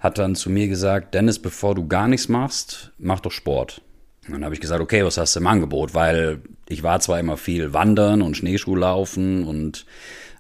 hat 0.05 0.19
dann 0.19 0.35
zu 0.35 0.51
mir 0.51 0.69
gesagt, 0.69 1.15
Dennis, 1.15 1.39
bevor 1.39 1.75
du 1.75 1.89
gar 1.89 2.09
nichts 2.09 2.29
machst, 2.29 2.93
mach 2.99 3.21
doch 3.21 3.33
Sport. 3.33 3.81
Und 4.27 4.35
dann 4.35 4.45
habe 4.45 4.55
ich 4.55 4.61
gesagt, 4.61 4.83
okay, 4.83 5.03
was 5.03 5.17
hast 5.17 5.35
du 5.35 5.41
im 5.41 5.47
Angebot? 5.47 5.95
Weil 5.95 6.43
ich 6.69 6.83
war 6.83 7.01
zwar 7.01 7.19
immer 7.19 7.39
viel 7.39 7.73
wandern 7.73 8.21
und 8.21 8.37
Schneeschuhlaufen 8.37 9.45
und 9.45 9.87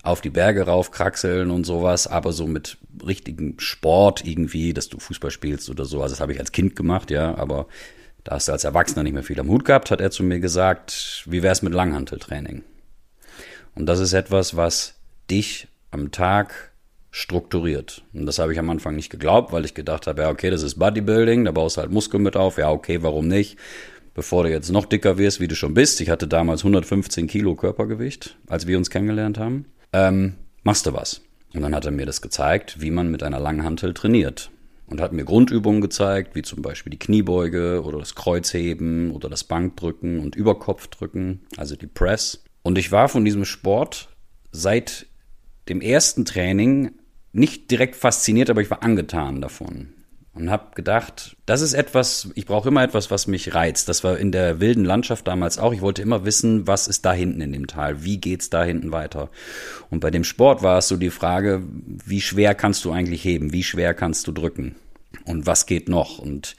auf 0.02 0.20
die 0.20 0.28
Berge 0.28 0.66
raufkraxeln 0.66 1.50
und 1.50 1.64
sowas, 1.64 2.06
aber 2.06 2.32
so 2.32 2.46
mit 2.46 2.76
richtigem 3.06 3.58
Sport 3.58 4.26
irgendwie, 4.26 4.74
dass 4.74 4.90
du 4.90 4.98
Fußball 4.98 5.30
spielst 5.30 5.70
oder 5.70 5.86
sowas, 5.86 6.10
das 6.10 6.20
habe 6.20 6.34
ich 6.34 6.40
als 6.40 6.52
Kind 6.52 6.76
gemacht, 6.76 7.10
ja, 7.10 7.34
aber 7.34 7.66
da 8.22 8.32
hast 8.34 8.48
du 8.48 8.52
als 8.52 8.64
Erwachsener 8.64 9.02
nicht 9.02 9.14
mehr 9.14 9.22
viel 9.22 9.40
am 9.40 9.48
Hut 9.48 9.64
gehabt, 9.64 9.90
hat 9.90 10.02
er 10.02 10.10
zu 10.10 10.24
mir 10.24 10.40
gesagt, 10.40 11.24
wie 11.24 11.42
wär's 11.42 11.62
mit 11.62 11.72
Langhanteltraining? 11.72 12.64
Und 13.74 13.86
das 13.86 13.98
ist 13.98 14.12
etwas, 14.12 14.56
was 14.56 14.96
dich 15.30 15.68
am 15.90 16.10
Tag 16.10 16.73
strukturiert. 17.14 18.02
Und 18.12 18.26
das 18.26 18.40
habe 18.40 18.52
ich 18.52 18.58
am 18.58 18.68
Anfang 18.70 18.96
nicht 18.96 19.08
geglaubt, 19.08 19.52
weil 19.52 19.64
ich 19.64 19.74
gedacht 19.74 20.08
habe, 20.08 20.22
ja, 20.22 20.30
okay, 20.30 20.50
das 20.50 20.64
ist 20.64 20.80
Bodybuilding, 20.80 21.44
da 21.44 21.52
baust 21.52 21.76
du 21.76 21.82
halt 21.82 21.92
Muskeln 21.92 22.24
mit 22.24 22.36
auf, 22.36 22.58
ja, 22.58 22.72
okay, 22.72 23.04
warum 23.04 23.28
nicht? 23.28 23.56
Bevor 24.14 24.42
du 24.42 24.50
jetzt 24.50 24.72
noch 24.72 24.84
dicker 24.84 25.16
wirst, 25.16 25.38
wie 25.38 25.46
du 25.46 25.54
schon 25.54 25.74
bist, 25.74 26.00
ich 26.00 26.10
hatte 26.10 26.26
damals 26.26 26.62
115 26.62 27.28
Kilo 27.28 27.54
Körpergewicht, 27.54 28.36
als 28.48 28.66
wir 28.66 28.76
uns 28.76 28.90
kennengelernt 28.90 29.38
haben, 29.38 29.66
ähm, 29.92 30.34
machst 30.64 30.86
du 30.86 30.92
was. 30.92 31.20
Und 31.54 31.62
dann 31.62 31.72
hat 31.72 31.84
er 31.84 31.92
mir 31.92 32.04
das 32.04 32.20
gezeigt, 32.20 32.80
wie 32.80 32.90
man 32.90 33.12
mit 33.12 33.22
einer 33.22 33.38
Langhantel 33.38 33.94
trainiert. 33.94 34.50
Und 34.88 35.00
hat 35.00 35.12
mir 35.12 35.24
Grundübungen 35.24 35.80
gezeigt, 35.80 36.34
wie 36.34 36.42
zum 36.42 36.62
Beispiel 36.62 36.90
die 36.90 36.98
Kniebeuge 36.98 37.84
oder 37.84 38.00
das 38.00 38.16
Kreuzheben 38.16 39.12
oder 39.12 39.28
das 39.30 39.44
Bankdrücken 39.44 40.18
und 40.18 40.34
Überkopfdrücken, 40.34 41.42
also 41.56 41.76
die 41.76 41.86
Press. 41.86 42.42
Und 42.64 42.76
ich 42.76 42.90
war 42.90 43.08
von 43.08 43.24
diesem 43.24 43.44
Sport 43.44 44.08
seit 44.50 45.06
dem 45.68 45.80
ersten 45.80 46.24
Training 46.24 46.90
nicht 47.34 47.70
direkt 47.70 47.96
fasziniert, 47.96 48.48
aber 48.48 48.62
ich 48.62 48.70
war 48.70 48.82
angetan 48.82 49.40
davon 49.40 49.88
und 50.34 50.50
habe 50.50 50.74
gedacht, 50.74 51.36
das 51.46 51.60
ist 51.60 51.74
etwas, 51.74 52.30
ich 52.34 52.46
brauche 52.46 52.68
immer 52.68 52.82
etwas, 52.82 53.10
was 53.10 53.26
mich 53.26 53.54
reizt. 53.54 53.88
Das 53.88 54.02
war 54.02 54.18
in 54.18 54.32
der 54.32 54.60
wilden 54.60 54.84
Landschaft 54.84 55.26
damals 55.28 55.58
auch. 55.58 55.72
Ich 55.72 55.80
wollte 55.80 56.02
immer 56.02 56.24
wissen, 56.24 56.66
was 56.66 56.88
ist 56.88 57.04
da 57.04 57.12
hinten 57.12 57.40
in 57.40 57.52
dem 57.52 57.66
Tal? 57.66 58.02
Wie 58.04 58.18
geht's 58.18 58.50
da 58.50 58.64
hinten 58.64 58.90
weiter? 58.90 59.30
Und 59.90 60.00
bei 60.00 60.10
dem 60.10 60.24
Sport 60.24 60.62
war 60.62 60.78
es 60.78 60.88
so 60.88 60.96
die 60.96 61.10
Frage, 61.10 61.62
wie 62.04 62.20
schwer 62.20 62.54
kannst 62.54 62.84
du 62.84 62.90
eigentlich 62.90 63.24
heben? 63.24 63.52
Wie 63.52 63.62
schwer 63.62 63.94
kannst 63.94 64.26
du 64.26 64.32
drücken? 64.32 64.74
Und 65.24 65.46
was 65.46 65.66
geht 65.66 65.88
noch? 65.88 66.18
Und 66.18 66.56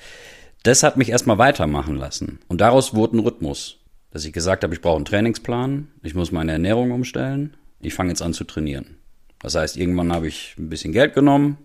das 0.64 0.84
hat 0.84 0.96
mich 0.96 1.10
erstmal 1.10 1.38
weitermachen 1.38 1.96
lassen. 1.96 2.40
Und 2.48 2.62
daraus 2.62 2.94
wurde 2.94 3.18
ein 3.18 3.20
Rhythmus, 3.20 3.80
dass 4.12 4.24
ich 4.24 4.32
gesagt 4.32 4.64
habe, 4.64 4.74
ich 4.74 4.82
brauche 4.82 4.96
einen 4.96 5.06
Trainingsplan, 5.06 5.90
ich 6.02 6.16
muss 6.16 6.32
meine 6.32 6.54
Ernährung 6.54 6.92
umstellen, 6.92 7.56
ich 7.82 7.94
fange 7.94 8.10
jetzt 8.10 8.22
an 8.22 8.34
zu 8.34 8.46
trainieren. 8.46 8.98
Das 9.42 9.56
heißt, 9.56 9.78
irgendwann 9.78 10.14
habe 10.14 10.28
ich 10.28 10.56
ein 10.58 10.70
bisschen 10.70 10.92
Geld 10.92 11.14
genommen, 11.14 11.58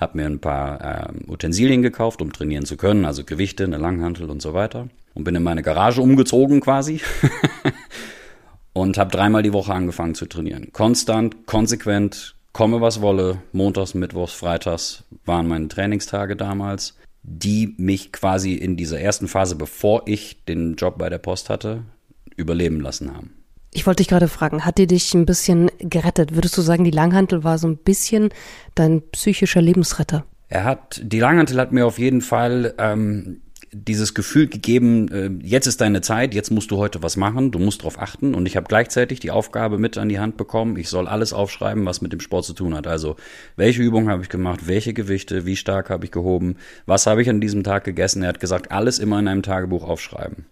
habe 0.00 0.18
mir 0.18 0.26
ein 0.26 0.40
paar 0.40 1.10
äh, 1.10 1.30
Utensilien 1.30 1.82
gekauft, 1.82 2.22
um 2.22 2.32
trainieren 2.32 2.64
zu 2.64 2.76
können, 2.76 3.04
also 3.04 3.24
Gewichte, 3.24 3.64
eine 3.64 3.76
Langhantel 3.76 4.30
und 4.30 4.42
so 4.42 4.54
weiter. 4.54 4.88
Und 5.14 5.24
bin 5.24 5.34
in 5.34 5.42
meine 5.42 5.62
Garage 5.62 6.00
umgezogen 6.00 6.60
quasi. 6.60 7.00
und 8.72 8.98
habe 8.98 9.10
dreimal 9.10 9.42
die 9.42 9.52
Woche 9.52 9.72
angefangen 9.72 10.14
zu 10.14 10.26
trainieren. 10.26 10.72
Konstant, 10.72 11.46
konsequent, 11.46 12.34
komme 12.52 12.80
was 12.80 13.00
wolle. 13.00 13.38
Montags, 13.52 13.94
Mittwochs, 13.94 14.32
Freitags 14.32 15.04
waren 15.24 15.48
meine 15.48 15.68
Trainingstage 15.68 16.36
damals, 16.36 16.96
die 17.22 17.74
mich 17.76 18.12
quasi 18.12 18.54
in 18.54 18.76
dieser 18.76 19.00
ersten 19.00 19.28
Phase, 19.28 19.56
bevor 19.56 20.02
ich 20.06 20.44
den 20.44 20.76
Job 20.76 20.98
bei 20.98 21.10
der 21.10 21.18
Post 21.18 21.50
hatte, 21.50 21.82
überleben 22.36 22.80
lassen 22.80 23.14
haben. 23.14 23.39
Ich 23.72 23.86
wollte 23.86 24.02
dich 24.02 24.08
gerade 24.08 24.28
fragen, 24.28 24.64
hat 24.64 24.78
die 24.78 24.86
dich 24.86 25.14
ein 25.14 25.26
bisschen 25.26 25.70
gerettet? 25.78 26.34
Würdest 26.34 26.56
du 26.56 26.62
sagen, 26.62 26.84
die 26.84 26.90
Langhantel 26.90 27.44
war 27.44 27.58
so 27.58 27.68
ein 27.68 27.76
bisschen 27.76 28.30
dein 28.74 29.02
psychischer 29.12 29.62
Lebensretter? 29.62 30.24
Er 30.48 30.64
hat, 30.64 31.00
die 31.04 31.20
Langhantel 31.20 31.60
hat 31.60 31.70
mir 31.70 31.86
auf 31.86 32.00
jeden 32.00 32.20
Fall 32.20 32.74
ähm, 32.78 33.42
dieses 33.72 34.14
Gefühl 34.14 34.48
gegeben, 34.48 35.08
äh, 35.12 35.30
jetzt 35.46 35.68
ist 35.68 35.80
deine 35.80 36.00
Zeit, 36.00 36.34
jetzt 36.34 36.50
musst 36.50 36.72
du 36.72 36.78
heute 36.78 37.04
was 37.04 37.16
machen, 37.16 37.52
du 37.52 37.60
musst 37.60 37.82
darauf 37.82 38.00
achten. 38.00 38.34
Und 38.34 38.46
ich 38.46 38.56
habe 38.56 38.66
gleichzeitig 38.66 39.20
die 39.20 39.30
Aufgabe 39.30 39.78
mit 39.78 39.96
an 39.96 40.08
die 40.08 40.18
Hand 40.18 40.36
bekommen, 40.36 40.76
ich 40.76 40.88
soll 40.88 41.06
alles 41.06 41.32
aufschreiben, 41.32 41.86
was 41.86 42.00
mit 42.00 42.12
dem 42.12 42.20
Sport 42.20 42.46
zu 42.46 42.52
tun 42.52 42.74
hat. 42.74 42.88
Also 42.88 43.14
welche 43.54 43.82
Übungen 43.82 44.08
habe 44.08 44.22
ich 44.22 44.28
gemacht, 44.28 44.66
welche 44.66 44.92
Gewichte, 44.92 45.46
wie 45.46 45.54
stark 45.54 45.90
habe 45.90 46.04
ich 46.04 46.10
gehoben, 46.10 46.56
was 46.86 47.06
habe 47.06 47.22
ich 47.22 47.30
an 47.30 47.40
diesem 47.40 47.62
Tag 47.62 47.84
gegessen. 47.84 48.22
Er 48.22 48.30
hat 48.30 48.40
gesagt, 48.40 48.72
alles 48.72 48.98
immer 48.98 49.20
in 49.20 49.28
einem 49.28 49.44
Tagebuch 49.44 49.84
aufschreiben. 49.84 50.46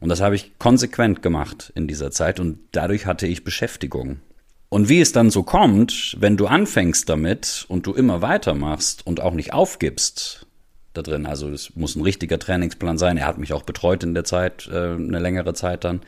Und 0.00 0.08
das 0.08 0.20
habe 0.20 0.34
ich 0.34 0.58
konsequent 0.58 1.22
gemacht 1.22 1.72
in 1.74 1.88
dieser 1.88 2.10
Zeit 2.10 2.40
und 2.40 2.58
dadurch 2.72 3.06
hatte 3.06 3.26
ich 3.26 3.44
Beschäftigung. 3.44 4.20
Und 4.68 4.88
wie 4.88 5.00
es 5.00 5.12
dann 5.12 5.30
so 5.30 5.42
kommt, 5.42 6.16
wenn 6.20 6.36
du 6.36 6.46
anfängst 6.46 7.08
damit 7.08 7.64
und 7.68 7.86
du 7.86 7.94
immer 7.94 8.20
weitermachst 8.20 9.06
und 9.06 9.20
auch 9.20 9.32
nicht 9.32 9.52
aufgibst 9.52 10.46
da 10.92 11.02
drin, 11.02 11.26
also 11.26 11.50
es 11.50 11.76
muss 11.76 11.94
ein 11.94 12.02
richtiger 12.02 12.38
Trainingsplan 12.38 12.98
sein. 12.98 13.16
Er 13.16 13.26
hat 13.26 13.38
mich 13.38 13.52
auch 13.52 13.62
betreut 13.62 14.02
in 14.02 14.14
der 14.14 14.24
Zeit, 14.24 14.68
äh, 14.72 14.94
eine 14.94 15.18
längere 15.18 15.54
Zeit 15.54 15.84
dann. 15.84 16.00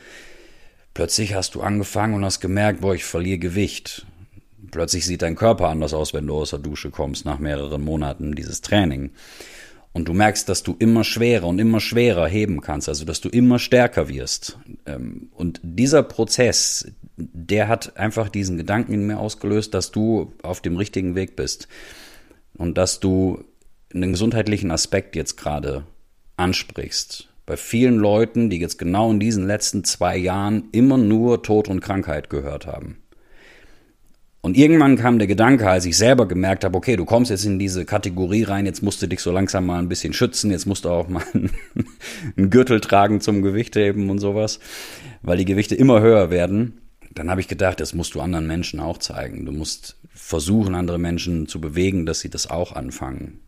Plötzlich 0.93 1.35
hast 1.35 1.55
du 1.55 1.61
angefangen 1.61 2.15
und 2.15 2.25
hast 2.25 2.41
gemerkt, 2.41 2.81
boah, 2.81 2.93
ich 2.93 3.05
verliere 3.05 3.37
Gewicht. 3.37 4.05
Plötzlich 4.71 5.05
sieht 5.05 5.21
dein 5.21 5.35
Körper 5.35 5.69
anders 5.69 5.93
aus, 5.93 6.13
wenn 6.13 6.27
du 6.27 6.35
aus 6.35 6.49
der 6.49 6.59
Dusche 6.59 6.89
kommst 6.91 7.25
nach 7.25 7.39
mehreren 7.39 7.81
Monaten 7.81 8.35
dieses 8.35 8.61
Training. 8.61 9.11
Und 9.99 10.05
du 10.05 10.13
merkst, 10.13 10.47
dass 10.47 10.63
du 10.63 10.77
immer 10.79 11.03
schwerer 11.03 11.45
und 11.45 11.59
immer 11.59 11.81
schwerer 11.81 12.25
heben 12.25 12.61
kannst, 12.61 12.87
also 12.87 13.03
dass 13.03 13.19
du 13.19 13.27
immer 13.27 13.59
stärker 13.59 14.07
wirst. 14.07 14.57
Ähm, 14.85 15.27
und 15.33 15.59
dieser 15.61 16.03
Prozess, 16.03 16.89
der 17.17 17.67
hat 17.67 17.97
einfach 17.97 18.29
diesen 18.29 18.55
Gedanken 18.55 18.93
in 18.93 19.07
mir 19.07 19.19
ausgelöst, 19.19 19.73
dass 19.73 19.91
du 19.91 20.31
auf 20.41 20.61
dem 20.61 20.77
richtigen 20.77 21.15
Weg 21.15 21.35
bist. 21.35 21.67
Und 22.53 22.77
dass 22.77 23.01
du 23.01 23.43
einen 23.93 24.13
gesundheitlichen 24.13 24.71
Aspekt 24.71 25.17
jetzt 25.17 25.35
gerade 25.35 25.83
ansprichst. 26.37 27.27
Bei 27.45 27.57
vielen 27.57 27.97
Leuten, 27.97 28.49
die 28.49 28.59
jetzt 28.61 28.79
genau 28.79 29.11
in 29.11 29.19
diesen 29.19 29.45
letzten 29.45 29.83
zwei 29.83 30.15
Jahren 30.15 30.69
immer 30.71 30.97
nur 30.97 31.43
Tod 31.43 31.67
und 31.67 31.81
Krankheit 31.81 32.29
gehört 32.29 32.67
haben. 32.67 32.98
Und 34.41 34.55
irgendwann 34.55 34.95
kam 34.95 35.19
der 35.19 35.27
Gedanke, 35.27 35.69
als 35.69 35.85
ich 35.85 35.97
selber 35.97 36.25
gemerkt 36.27 36.63
habe, 36.63 36.77
okay, 36.77 36.95
du 36.95 37.03
kommst 37.03 37.29
jetzt 37.29 37.45
in 37.45 37.59
diese 37.59 37.83
Kategorie 37.83 38.43
rein, 38.43 38.65
jetzt 38.65 38.81
musst 38.81 39.01
du 39.01 39.07
dich 39.07 39.19
so 39.19 39.31
langsam 39.31 39.65
mal 39.65 39.79
ein 39.79 39.89
bisschen 39.89 40.13
schützen, 40.13 40.49
jetzt 40.49 40.65
musst 40.65 40.85
du 40.85 40.89
auch 40.89 41.09
mal 41.09 41.23
einen 42.37 42.49
Gürtel 42.49 42.79
tragen 42.79 43.19
zum 43.19 43.41
Gewichtheben 43.41 44.09
und 44.09 44.19
sowas, 44.19 44.59
weil 45.21 45.37
die 45.37 45.45
Gewichte 45.45 45.75
immer 45.75 45.99
höher 45.99 46.29
werden. 46.29 46.79
Dann 47.13 47.29
habe 47.29 47.41
ich 47.41 47.49
gedacht, 47.49 47.81
das 47.81 47.93
musst 47.93 48.15
du 48.15 48.21
anderen 48.21 48.47
Menschen 48.47 48.79
auch 48.79 48.97
zeigen. 48.97 49.45
Du 49.45 49.51
musst 49.51 49.97
versuchen, 50.13 50.73
andere 50.73 50.99
Menschen 50.99 51.47
zu 51.47 51.59
bewegen, 51.59 52.05
dass 52.05 52.21
sie 52.21 52.29
das 52.29 52.49
auch 52.49 52.73
anfangen. 52.73 53.39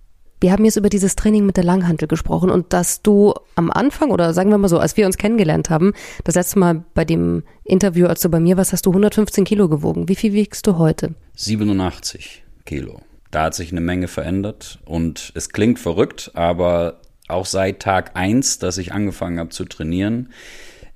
Wir 0.41 0.51
haben 0.51 0.65
jetzt 0.65 0.75
über 0.75 0.89
dieses 0.89 1.15
Training 1.15 1.45
mit 1.45 1.55
der 1.55 1.63
Langhantel 1.63 2.07
gesprochen 2.07 2.49
und 2.49 2.73
dass 2.73 3.03
du 3.03 3.35
am 3.53 3.69
Anfang 3.69 4.09
oder 4.09 4.33
sagen 4.33 4.49
wir 4.49 4.57
mal 4.57 4.69
so, 4.69 4.79
als 4.79 4.97
wir 4.97 5.05
uns 5.05 5.17
kennengelernt 5.17 5.69
haben, 5.69 5.93
das 6.23 6.33
letzte 6.33 6.57
Mal 6.57 6.83
bei 6.95 7.05
dem 7.05 7.43
Interview, 7.63 8.07
als 8.07 8.21
du 8.21 8.29
bei 8.29 8.39
mir 8.39 8.57
warst, 8.57 8.73
hast 8.73 8.87
du 8.87 8.89
115 8.89 9.45
Kilo 9.45 9.69
gewogen. 9.69 10.09
Wie 10.09 10.15
viel 10.15 10.33
wiegst 10.33 10.65
du 10.65 10.79
heute? 10.79 11.13
87 11.35 12.43
Kilo. 12.65 13.01
Da 13.29 13.43
hat 13.43 13.53
sich 13.53 13.71
eine 13.71 13.81
Menge 13.81 14.07
verändert 14.07 14.79
und 14.83 15.31
es 15.35 15.49
klingt 15.49 15.77
verrückt, 15.77 16.31
aber 16.33 17.01
auch 17.27 17.45
seit 17.45 17.79
Tag 17.79 18.15
eins, 18.15 18.57
dass 18.57 18.79
ich 18.79 18.93
angefangen 18.93 19.37
habe 19.37 19.49
zu 19.49 19.65
trainieren, 19.65 20.33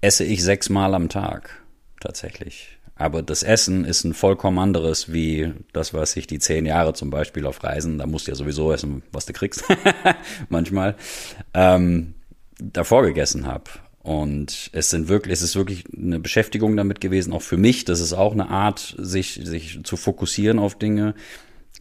esse 0.01 0.23
ich 0.23 0.43
sechsmal 0.43 0.95
am 0.95 1.07
Tag 1.07 1.63
tatsächlich. 2.01 2.74
Aber 2.95 3.21
das 3.21 3.43
Essen 3.43 3.83
ist 3.83 4.05
ein 4.05 4.13
vollkommen 4.13 4.57
anderes 4.57 5.11
wie 5.11 5.53
das, 5.73 5.93
was 5.93 6.15
ich 6.15 6.27
die 6.27 6.39
zehn 6.39 6.65
Jahre 6.65 6.93
zum 6.93 7.09
Beispiel 7.09 7.45
auf 7.45 7.63
Reisen, 7.63 7.97
da 7.97 8.07
musst 8.07 8.27
du 8.27 8.31
ja 8.31 8.35
sowieso 8.35 8.71
essen, 8.71 9.03
was 9.11 9.25
du 9.25 9.33
kriegst, 9.33 9.63
manchmal, 10.49 10.95
ähm, 11.53 12.13
davor 12.57 13.03
gegessen 13.03 13.45
habe. 13.47 13.65
Und 14.01 14.69
es 14.71 14.91
sind 14.91 15.09
wirklich, 15.09 15.33
es 15.33 15.41
ist 15.41 15.55
wirklich 15.55 15.83
eine 15.91 16.19
Beschäftigung 16.19 16.77
damit 16.77 17.01
gewesen, 17.01 17.33
auch 17.33 17.41
für 17.41 17.57
mich. 17.57 17.85
Das 17.85 17.99
ist 17.99 18.13
auch 18.13 18.33
eine 18.33 18.49
Art, 18.49 18.95
sich, 18.99 19.41
sich 19.43 19.79
zu 19.83 19.97
fokussieren 19.97 20.59
auf 20.59 20.77
Dinge, 20.77 21.15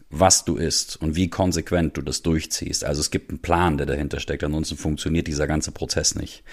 was 0.09 0.43
du 0.43 0.55
isst 0.57 0.99
und 0.99 1.15
wie 1.15 1.29
konsequent 1.29 1.97
du 1.97 2.01
das 2.01 2.23
durchziehst. 2.23 2.83
Also 2.83 3.01
es 3.01 3.11
gibt 3.11 3.29
einen 3.29 3.43
Plan, 3.43 3.77
der 3.77 3.85
dahinter 3.85 4.19
steckt. 4.19 4.43
Ansonsten 4.43 4.75
funktioniert 4.75 5.27
dieser 5.27 5.45
ganze 5.45 5.71
Prozess 5.71 6.15
nicht. 6.15 6.43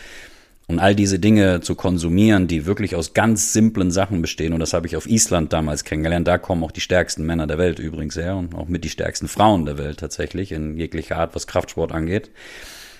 Und 0.72 0.78
all 0.78 0.94
diese 0.94 1.18
Dinge 1.18 1.60
zu 1.60 1.74
konsumieren, 1.74 2.46
die 2.48 2.64
wirklich 2.64 2.96
aus 2.96 3.12
ganz 3.12 3.52
simplen 3.52 3.90
Sachen 3.90 4.22
bestehen, 4.22 4.54
und 4.54 4.60
das 4.60 4.72
habe 4.72 4.86
ich 4.86 4.96
auf 4.96 5.06
Island 5.06 5.52
damals 5.52 5.84
kennengelernt, 5.84 6.26
da 6.26 6.38
kommen 6.38 6.64
auch 6.64 6.70
die 6.70 6.80
stärksten 6.80 7.26
Männer 7.26 7.46
der 7.46 7.58
Welt 7.58 7.78
übrigens 7.78 8.16
her 8.16 8.36
und 8.36 8.54
auch 8.54 8.68
mit 8.68 8.82
die 8.82 8.88
stärksten 8.88 9.28
Frauen 9.28 9.66
der 9.66 9.76
Welt 9.76 9.98
tatsächlich 10.00 10.50
in 10.50 10.78
jeglicher 10.78 11.18
Art, 11.18 11.34
was 11.34 11.46
Kraftsport 11.46 11.92
angeht, 11.92 12.30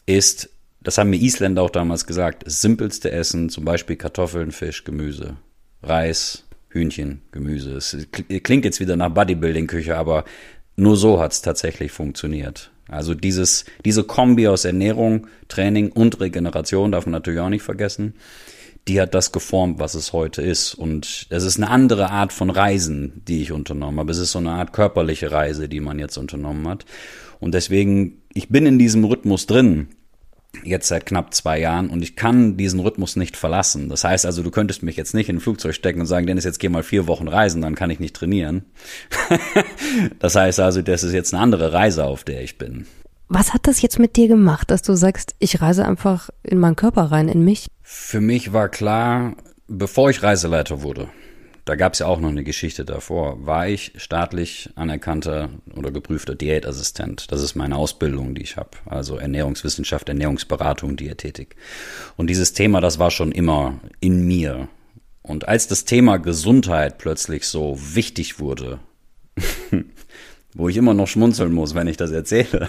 ist, 0.05 0.50
das 0.83 0.99
haben 0.99 1.09
mir 1.09 1.17
Isländer 1.17 1.62
auch 1.62 1.71
damals 1.71 2.07
gesagt, 2.07 2.47
das 2.47 2.61
simpelste 2.61 3.11
Essen, 3.11 3.49
zum 3.49 3.64
Beispiel 3.64 3.97
Kartoffeln, 3.97 4.52
Fisch, 4.52 4.85
Gemüse, 4.85 5.38
Reis, 5.83 6.45
Hühnchen, 6.69 7.23
Gemüse. 7.33 7.76
Es 7.76 7.97
klingt 8.43 8.67
jetzt 8.67 8.81
wieder 8.81 8.97
nach 8.97 9.14
Bodybuilding-Küche, 9.14 9.97
aber 9.97 10.26
nur 10.76 10.99
so 10.99 11.21
hat 11.21 11.33
es 11.33 11.41
tatsächlich 11.41 11.91
funktioniert. 11.91 12.71
Also 12.89 13.15
dieses, 13.15 13.65
diese 13.85 14.05
Kombi 14.05 14.49
aus 14.49 14.65
Ernährung, 14.65 15.27
Training 15.49 15.93
und 15.93 16.21
Regeneration 16.21 16.93
darf 16.93 17.07
man 17.07 17.12
natürlich 17.12 17.41
auch 17.41 17.49
nicht 17.49 17.62
vergessen. 17.62 18.15
Die 18.89 19.01
hat 19.01 19.15
das 19.15 19.31
geformt, 19.31 19.79
was 19.79 19.95
es 19.95 20.12
heute 20.12 20.43
ist. 20.43 20.75
Und 20.75 21.27
es 21.31 21.45
ist 21.45 21.57
eine 21.57 21.71
andere 21.71 22.11
Art 22.11 22.33
von 22.33 22.51
Reisen, 22.51 23.23
die 23.29 23.43
ich 23.43 23.53
unternommen 23.53 24.01
habe. 24.01 24.11
Es 24.11 24.19
ist 24.19 24.33
so 24.33 24.41
eine 24.41 24.51
Art 24.51 24.73
körperliche 24.73 25.31
Reise, 25.31 25.69
die 25.69 25.81
man 25.81 25.99
jetzt 25.99 26.17
unternommen 26.17 26.67
hat. 26.67 26.85
Und 27.39 27.55
deswegen, 27.55 28.23
ich 28.35 28.49
bin 28.49 28.67
in 28.67 28.79
diesem 28.79 29.05
Rhythmus 29.05 29.47
drin 29.47 29.89
jetzt 30.64 30.88
seit 30.88 31.06
knapp 31.06 31.35
zwei 31.35 31.59
Jahren 31.59 31.90
und 31.90 32.02
ich 32.02 32.16
kann 32.16 32.56
diesen 32.56 32.80
Rhythmus 32.80 33.16
nicht 33.16 33.37
verlassen. 33.37 33.88
Das 33.88 34.04
heißt 34.04 34.26
also, 34.26 34.42
du 34.42 34.50
könntest 34.50 34.82
mich 34.82 34.97
jetzt 34.97 35.14
nicht 35.14 35.28
in 35.28 35.37
ein 35.37 35.40
Flugzeug 35.40 35.75
stecken 35.75 36.00
und 36.00 36.06
sagen, 36.06 36.26
Dennis, 36.26 36.44
jetzt 36.44 36.61
geh 36.61 36.68
mal 36.68 36.82
vier 36.82 37.06
Wochen 37.06 37.28
reisen, 37.28 37.62
dann 37.62 37.75
kann 37.75 37.90
ich 37.90 38.00
nicht 38.00 38.14
trainieren. 38.14 38.64
das 40.18 40.35
heißt 40.35 40.61
also, 40.61 40.82
das 40.82 41.02
ist 41.02 41.12
jetzt 41.12 41.32
eine 41.35 41.42
andere 41.42 41.73
Reise, 41.73 42.04
auf 42.04 42.25
der 42.25 42.42
ich 42.42 42.59
bin. 42.59 42.87
Was 43.28 43.54
hat 43.54 43.66
das 43.66 43.80
jetzt 43.80 43.99
mit 43.99 44.16
dir 44.16 44.28
gemacht, 44.28 44.71
dass 44.71 44.82
du 44.82 44.94
sagst, 44.94 45.35
ich 45.38 45.62
reise 45.62 45.87
einfach 45.87 46.28
in 46.42 46.59
meinen 46.59 46.76
Körper 46.76 47.04
rein, 47.04 47.28
in 47.28 47.42
mich? 47.44 47.68
Für 47.82 48.21
mich 48.21 48.52
war 48.52 48.68
klar, 48.68 49.37
bevor 49.68 50.11
ich 50.11 50.23
Reiseleiter 50.23 50.82
wurde, 50.82 51.09
da 51.64 51.76
gab 51.76 51.92
es 51.92 52.00
ja 52.00 52.07
auch 52.07 52.19
noch 52.19 52.28
eine 52.28 52.42
Geschichte 52.42 52.85
davor, 52.85 53.47
war 53.47 53.69
ich 53.69 53.92
staatlich 53.97 54.71
anerkannter 54.75 55.50
oder 55.76 55.92
geprüfter 55.92 56.35
Diätassistent. 56.35 57.31
Das 57.31 57.40
ist 57.40 57.54
meine 57.54 57.76
Ausbildung, 57.76 58.35
die 58.35 58.42
ich 58.42 58.57
habe. 58.57 58.71
Also 58.87 59.16
Ernährungswissenschaft, 59.16 60.09
Ernährungsberatung, 60.09 60.97
Diätetik. 60.97 61.54
Und 62.16 62.28
dieses 62.28 62.52
Thema, 62.52 62.81
das 62.81 62.99
war 62.99 63.11
schon 63.12 63.31
immer 63.31 63.81
in 64.00 64.26
mir. 64.26 64.69
Und 65.23 65.47
als 65.47 65.69
das 65.69 65.85
Thema 65.85 66.16
Gesundheit 66.16 66.99
plötzlich 66.99 67.47
so 67.47 67.78
wichtig 67.78 68.40
wurde, 68.40 68.81
wo 70.54 70.69
ich 70.69 70.76
immer 70.76 70.95
noch 70.95 71.07
schmunzeln 71.07 71.52
muss, 71.52 71.76
wenn 71.76 71.87
ich 71.87 71.97
das 71.97 72.11
erzähle, 72.11 72.69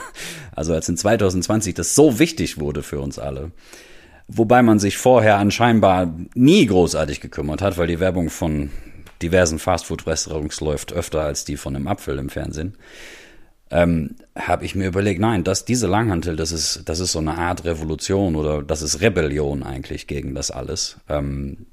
also 0.55 0.73
als 0.73 0.87
in 0.87 0.97
2020 0.97 1.73
das 1.73 1.95
so 1.95 2.19
wichtig 2.19 2.59
wurde 2.59 2.83
für 2.83 2.99
uns 2.99 3.17
alle, 3.17 3.51
wobei 4.27 4.61
man 4.61 4.79
sich 4.79 4.97
vorher 4.97 5.37
anscheinbar 5.37 6.13
nie 6.33 6.65
großartig 6.65 7.21
gekümmert 7.21 7.61
hat, 7.61 7.77
weil 7.77 7.87
die 7.87 7.99
Werbung 7.99 8.29
von 8.29 8.69
diversen 9.21 9.59
Fastfood-Restaurants 9.59 10.61
läuft 10.61 10.93
öfter 10.93 11.21
als 11.21 11.45
die 11.45 11.57
von 11.57 11.75
einem 11.75 11.87
Apfel 11.87 12.17
im 12.19 12.29
Fernsehen. 12.29 12.77
Ähm, 13.71 14.15
habe 14.35 14.65
ich 14.65 14.75
mir 14.75 14.87
überlegt, 14.87 15.19
nein, 15.19 15.43
das, 15.43 15.65
diese 15.65 15.87
Langhantel, 15.87 16.35
das 16.35 16.51
ist, 16.51 16.83
das 16.85 16.99
ist 16.99 17.13
so 17.13 17.19
eine 17.19 17.37
Art 17.37 17.65
Revolution 17.65 18.35
oder 18.35 18.61
das 18.61 18.81
ist 18.81 19.01
Rebellion 19.01 19.63
eigentlich 19.63 20.05
gegen 20.05 20.35
das 20.35 20.51
alles. 20.51 20.97
Ähm, 21.09 21.65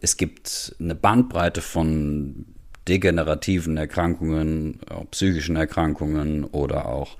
es 0.00 0.16
gibt 0.16 0.74
eine 0.80 0.94
Bandbreite 0.94 1.60
von 1.60 2.46
degenerativen 2.88 3.76
Erkrankungen, 3.76 4.80
psychischen 5.10 5.56
Erkrankungen 5.56 6.44
oder 6.44 6.86
auch 6.86 7.16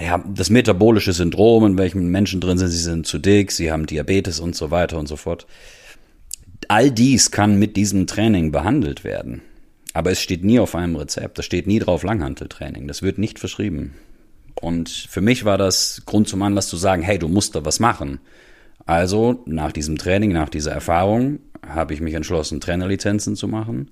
ja, 0.00 0.22
das 0.32 0.50
metabolische 0.50 1.12
Syndrom, 1.12 1.66
in 1.66 1.78
welchem 1.78 2.08
Menschen 2.08 2.40
drin 2.40 2.58
sind, 2.58 2.68
sie 2.68 2.78
sind 2.78 3.06
zu 3.06 3.18
dick, 3.18 3.50
sie 3.50 3.72
haben 3.72 3.86
Diabetes 3.86 4.38
und 4.38 4.54
so 4.54 4.70
weiter 4.70 4.98
und 4.98 5.08
so 5.08 5.16
fort. 5.16 5.46
All 6.68 6.90
dies 6.90 7.30
kann 7.30 7.58
mit 7.58 7.76
diesem 7.76 8.06
Training 8.06 8.52
behandelt 8.52 9.04
werden. 9.04 9.42
Aber 9.94 10.10
es 10.12 10.20
steht 10.20 10.44
nie 10.44 10.60
auf 10.60 10.74
einem 10.74 10.96
Rezept, 10.96 11.38
da 11.38 11.42
steht 11.42 11.66
nie 11.66 11.80
drauf 11.80 12.04
Langhanteltraining, 12.04 12.86
das 12.86 13.02
wird 13.02 13.18
nicht 13.18 13.38
verschrieben. 13.38 13.94
Und 14.60 14.88
für 14.88 15.20
mich 15.20 15.44
war 15.44 15.58
das 15.58 16.02
Grund 16.04 16.28
zum 16.28 16.42
Anlass 16.42 16.68
zu 16.68 16.76
sagen, 16.76 17.02
hey, 17.02 17.18
du 17.18 17.28
musst 17.28 17.54
da 17.54 17.64
was 17.64 17.80
machen. 17.80 18.20
Also 18.86 19.42
nach 19.46 19.72
diesem 19.72 19.98
Training, 19.98 20.32
nach 20.32 20.48
dieser 20.48 20.72
Erfahrung, 20.72 21.40
habe 21.66 21.94
ich 21.94 22.00
mich 22.00 22.14
entschlossen, 22.14 22.60
Trainerlizenzen 22.60 23.34
zu 23.34 23.48
machen 23.48 23.90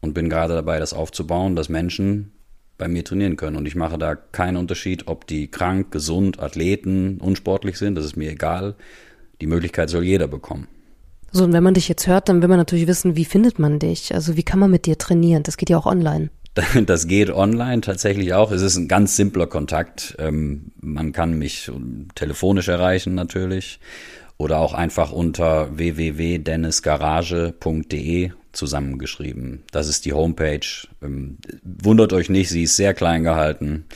und 0.00 0.14
bin 0.14 0.28
gerade 0.28 0.54
dabei, 0.54 0.78
das 0.78 0.92
aufzubauen, 0.92 1.56
dass 1.56 1.68
Menschen 1.68 2.32
bei 2.78 2.88
mir 2.88 3.04
trainieren 3.04 3.36
können. 3.36 3.56
Und 3.56 3.66
ich 3.66 3.74
mache 3.74 3.98
da 3.98 4.14
keinen 4.14 4.56
Unterschied, 4.56 5.06
ob 5.06 5.26
die 5.26 5.48
krank, 5.48 5.90
gesund, 5.90 6.40
Athleten, 6.40 7.18
unsportlich 7.18 7.78
sind, 7.78 7.94
das 7.94 8.04
ist 8.04 8.16
mir 8.16 8.30
egal. 8.30 8.74
Die 9.40 9.46
Möglichkeit 9.46 9.90
soll 9.90 10.04
jeder 10.04 10.28
bekommen. 10.28 10.68
So, 11.32 11.44
und 11.44 11.52
wenn 11.52 11.62
man 11.62 11.74
dich 11.74 11.88
jetzt 11.88 12.06
hört, 12.06 12.28
dann 12.28 12.40
will 12.40 12.48
man 12.48 12.58
natürlich 12.58 12.86
wissen, 12.86 13.16
wie 13.16 13.24
findet 13.24 13.58
man 13.58 13.78
dich? 13.78 14.14
Also 14.14 14.36
wie 14.36 14.42
kann 14.42 14.58
man 14.58 14.70
mit 14.70 14.86
dir 14.86 14.96
trainieren? 14.96 15.42
Das 15.42 15.56
geht 15.56 15.70
ja 15.70 15.78
auch 15.78 15.86
online. 15.86 16.30
Das 16.86 17.06
geht 17.06 17.30
online 17.30 17.82
tatsächlich 17.82 18.32
auch. 18.32 18.50
Es 18.50 18.62
ist 18.62 18.76
ein 18.76 18.88
ganz 18.88 19.16
simpler 19.16 19.46
Kontakt. 19.46 20.16
Ähm, 20.18 20.72
man 20.80 21.12
kann 21.12 21.38
mich 21.38 21.70
telefonisch 22.14 22.68
erreichen 22.68 23.14
natürlich 23.14 23.78
oder 24.38 24.58
auch 24.58 24.74
einfach 24.74 25.12
unter 25.12 25.76
www.dennisgarage.de 25.76 28.30
zusammengeschrieben. 28.52 29.64
Das 29.70 29.88
ist 29.88 30.04
die 30.04 30.12
Homepage. 30.12 30.66
Ähm, 31.02 31.38
wundert 31.62 32.12
euch 32.12 32.28
nicht, 32.28 32.48
sie 32.48 32.64
ist 32.64 32.76
sehr 32.76 32.94
klein 32.94 33.22
gehalten. 33.22 33.86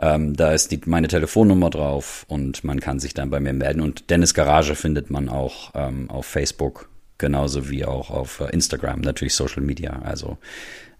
Ähm, 0.00 0.34
da 0.34 0.52
ist 0.52 0.72
die, 0.72 0.80
meine 0.86 1.08
Telefonnummer 1.08 1.70
drauf 1.70 2.24
und 2.28 2.64
man 2.64 2.80
kann 2.80 2.98
sich 2.98 3.14
dann 3.14 3.30
bei 3.30 3.40
mir 3.40 3.52
melden. 3.52 3.80
Und 3.80 4.10
Dennis 4.10 4.34
Garage 4.34 4.74
findet 4.74 5.10
man 5.10 5.28
auch 5.28 5.70
ähm, 5.74 6.10
auf 6.10 6.26
Facebook, 6.26 6.88
genauso 7.18 7.70
wie 7.70 7.84
auch 7.84 8.10
auf 8.10 8.40
äh, 8.40 8.50
Instagram, 8.50 9.00
natürlich 9.00 9.34
Social 9.34 9.62
Media. 9.62 10.00
Also 10.02 10.38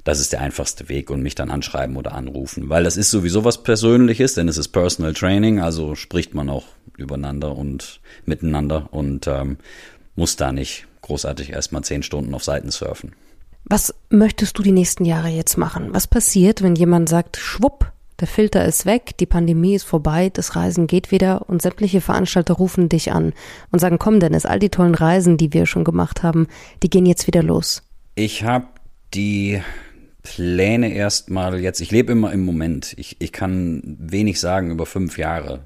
das 0.04 0.20
ist 0.20 0.32
der 0.32 0.40
einfachste 0.42 0.88
Weg 0.88 1.11
und 1.11 1.23
mich 1.23 1.34
dann 1.34 1.50
anschreiben 1.50 1.96
oder 1.96 2.12
anrufen, 2.12 2.68
weil 2.68 2.84
das 2.84 2.96
ist 2.96 3.11
sowieso 3.11 3.44
was 3.44 3.62
Persönliches, 3.62 4.34
denn 4.34 4.49
es 4.49 4.58
ist 4.58 4.68
Personal 4.68 5.14
Training, 5.14 5.61
also 5.61 5.94
spricht 5.94 6.34
man 6.34 6.50
auch 6.50 6.64
übereinander 6.96 7.56
und 7.56 8.00
miteinander 8.26 8.88
und 8.92 9.26
ähm, 9.26 9.56
muss 10.14 10.37
da 10.37 10.52
nicht 10.52 10.87
großartig 11.00 11.50
erstmal 11.50 11.82
zehn 11.82 12.02
Stunden 12.02 12.34
auf 12.34 12.44
Seiten 12.44 12.70
surfen. 12.70 13.12
Was 13.64 13.94
möchtest 14.11 14.58
du 14.58 14.62
die 14.62 14.73
nächsten 14.73 15.06
Jahre 15.06 15.28
jetzt 15.28 15.56
machen? 15.56 15.88
Was 15.92 16.06
passiert, 16.06 16.62
wenn 16.62 16.76
jemand 16.76 17.08
sagt, 17.08 17.38
schwupp, 17.38 17.90
der 18.20 18.28
Filter 18.28 18.64
ist 18.64 18.87
weg, 18.87 19.16
die 19.18 19.26
Pandemie 19.26 19.75
ist 19.75 19.84
vorbei, 19.84 20.30
das 20.30 20.54
Reisen 20.54 20.87
geht 20.87 21.11
wieder 21.11 21.49
und 21.49 21.62
sämtliche 21.62 22.00
Veranstalter 22.00 22.54
rufen 22.54 22.88
dich 22.88 23.11
an 23.11 23.32
und 23.73 23.80
sagen, 23.80 23.99
komm 23.99 24.20
Dennis, 24.20 24.46
all 24.46 24.58
die 24.58 24.68
tollen 24.68 24.94
Reisen, 24.94 25.37
die 25.37 25.52
wir 25.52 25.66
schon 25.66 25.82
gemacht 25.82 26.23
haben, 26.23 26.46
die 26.82 26.90
gehen 26.90 27.06
jetzt 27.06 27.26
wieder 27.26 27.42
los. 27.42 27.82
Ich 28.14 28.44
habe 28.44 28.66
die 29.14 29.61
Pläne 30.25 30.93
erstmal 30.93 31.61
jetzt, 31.61 31.81
ich 31.81 31.93
lebe 31.93 32.12
immer 32.12 32.33
im 32.33 32.45
Moment. 32.45 32.95
Ich, 32.97 33.16
ich 33.21 33.31
kann 33.31 33.83
wenig 33.85 34.40
sagen 34.40 34.71
über 34.71 34.87
fünf 34.87 35.19
Jahre. 35.19 35.61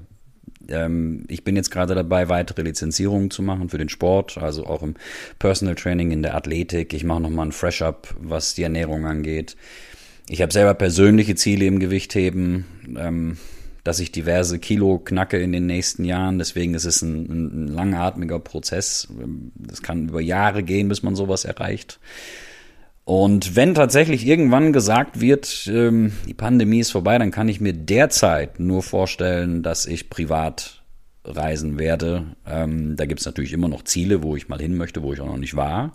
Ähm, 0.67 1.23
ich 1.29 1.45
bin 1.45 1.55
jetzt 1.55 1.71
gerade 1.71 1.95
dabei, 1.95 2.27
weitere 2.27 2.61
Lizenzierungen 2.63 3.31
zu 3.31 3.41
machen 3.41 3.69
für 3.69 3.77
den 3.77 3.89
Sport, 3.89 4.37
also 4.37 4.65
auch 4.65 4.83
im 4.83 4.95
Personal 5.39 5.75
Training, 5.75 6.11
in 6.11 6.21
der 6.21 6.35
Athletik. 6.35 6.93
Ich 6.93 7.05
mache 7.05 7.21
nochmal 7.21 7.47
ein 7.47 7.51
Fresh-Up, 7.53 8.13
was 8.19 8.53
die 8.53 8.63
Ernährung 8.63 9.05
angeht. 9.05 9.55
Ich 10.27 10.41
habe 10.41 10.51
selber 10.51 10.73
persönliche 10.73 11.35
Ziele 11.35 11.65
im 11.65 11.79
Gewichtheben, 11.79 12.65
ähm, 12.97 13.37
dass 13.85 14.01
ich 14.01 14.11
diverse 14.11 14.59
Kilo 14.59 14.99
knacke 14.99 15.39
in 15.39 15.53
den 15.53 15.67
nächsten 15.67 16.03
Jahren. 16.03 16.37
Deswegen 16.37 16.73
ist 16.73 16.85
es 16.85 17.01
ein, 17.01 17.25
ein 17.29 17.67
langatmiger 17.67 18.39
Prozess. 18.39 19.07
Das 19.55 19.81
kann 19.81 20.09
über 20.09 20.19
Jahre 20.19 20.63
gehen, 20.63 20.89
bis 20.89 21.01
man 21.01 21.15
sowas 21.15 21.45
erreicht. 21.45 21.99
Und 23.09 23.55
wenn 23.55 23.73
tatsächlich 23.73 24.27
irgendwann 24.27 24.71
gesagt 24.71 25.19
wird, 25.19 25.67
ähm, 25.73 26.11
die 26.27 26.35
Pandemie 26.35 26.81
ist 26.81 26.91
vorbei, 26.91 27.17
dann 27.17 27.31
kann 27.31 27.49
ich 27.49 27.59
mir 27.59 27.73
derzeit 27.73 28.59
nur 28.59 28.83
vorstellen, 28.83 29.63
dass 29.63 29.87
ich 29.87 30.11
privat 30.11 30.83
reisen 31.23 31.79
werde. 31.79 32.35
Ähm, 32.45 32.97
da 32.97 33.07
gibt 33.07 33.19
es 33.19 33.25
natürlich 33.25 33.51
immer 33.51 33.67
noch 33.67 33.83
Ziele, 33.83 34.21
wo 34.21 34.35
ich 34.35 34.47
mal 34.47 34.61
hin 34.61 34.77
möchte, 34.77 35.01
wo 35.01 35.11
ich 35.11 35.21
auch 35.21 35.25
noch 35.25 35.39
nicht 35.39 35.55
war. 35.55 35.93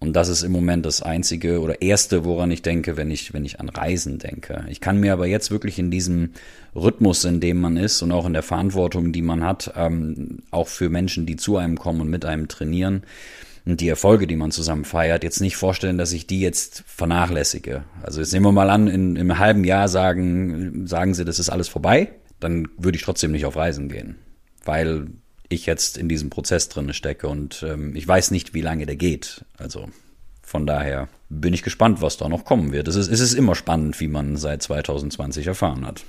Und 0.00 0.16
das 0.16 0.28
ist 0.28 0.42
im 0.42 0.50
Moment 0.50 0.84
das 0.84 1.02
einzige 1.02 1.60
oder 1.60 1.80
erste, 1.80 2.24
woran 2.24 2.50
ich 2.50 2.62
denke, 2.62 2.96
wenn 2.96 3.12
ich, 3.12 3.32
wenn 3.32 3.44
ich 3.44 3.60
an 3.60 3.68
Reisen 3.68 4.18
denke. 4.18 4.64
Ich 4.68 4.80
kann 4.80 4.98
mir 4.98 5.12
aber 5.12 5.28
jetzt 5.28 5.52
wirklich 5.52 5.78
in 5.78 5.92
diesem 5.92 6.30
Rhythmus, 6.74 7.24
in 7.24 7.38
dem 7.38 7.60
man 7.60 7.76
ist 7.76 8.02
und 8.02 8.10
auch 8.10 8.26
in 8.26 8.32
der 8.32 8.42
Verantwortung, 8.42 9.12
die 9.12 9.22
man 9.22 9.44
hat, 9.44 9.72
ähm, 9.76 10.38
auch 10.50 10.66
für 10.66 10.90
Menschen, 10.90 11.26
die 11.26 11.36
zu 11.36 11.58
einem 11.58 11.78
kommen 11.78 12.00
und 12.00 12.10
mit 12.10 12.24
einem 12.24 12.48
trainieren, 12.48 13.04
und 13.66 13.80
die 13.80 13.88
Erfolge, 13.88 14.26
die 14.26 14.36
man 14.36 14.50
zusammen 14.50 14.84
feiert, 14.84 15.24
jetzt 15.24 15.40
nicht 15.40 15.56
vorstellen, 15.56 15.98
dass 15.98 16.12
ich 16.12 16.26
die 16.26 16.40
jetzt 16.40 16.84
vernachlässige. 16.86 17.84
Also 18.02 18.20
jetzt 18.20 18.32
nehmen 18.32 18.46
wir 18.46 18.52
mal 18.52 18.70
an, 18.70 18.88
in, 18.88 19.16
in 19.16 19.30
einem 19.30 19.38
halben 19.38 19.64
Jahr 19.64 19.88
sagen, 19.88 20.86
sagen 20.86 21.14
sie, 21.14 21.24
das 21.24 21.38
ist 21.38 21.48
alles 21.48 21.68
vorbei, 21.68 22.12
dann 22.40 22.68
würde 22.76 22.96
ich 22.96 23.02
trotzdem 23.02 23.32
nicht 23.32 23.46
auf 23.46 23.56
Reisen 23.56 23.88
gehen, 23.88 24.16
weil 24.64 25.06
ich 25.48 25.66
jetzt 25.66 25.96
in 25.96 26.08
diesem 26.08 26.30
Prozess 26.30 26.68
drin 26.68 26.92
stecke 26.92 27.28
und 27.28 27.64
ähm, 27.66 27.96
ich 27.96 28.06
weiß 28.06 28.30
nicht, 28.30 28.54
wie 28.54 28.60
lange 28.60 28.86
der 28.86 28.96
geht. 28.96 29.44
Also 29.56 29.88
von 30.42 30.66
daher 30.66 31.08
bin 31.30 31.54
ich 31.54 31.62
gespannt, 31.62 32.02
was 32.02 32.16
da 32.16 32.28
noch 32.28 32.44
kommen 32.44 32.72
wird. 32.72 32.88
Es 32.88 32.96
ist, 32.96 33.08
es 33.08 33.20
ist 33.20 33.34
immer 33.34 33.54
spannend, 33.54 33.98
wie 34.00 34.08
man 34.08 34.36
seit 34.36 34.62
2020 34.62 35.46
erfahren 35.46 35.86
hat. 35.86 36.04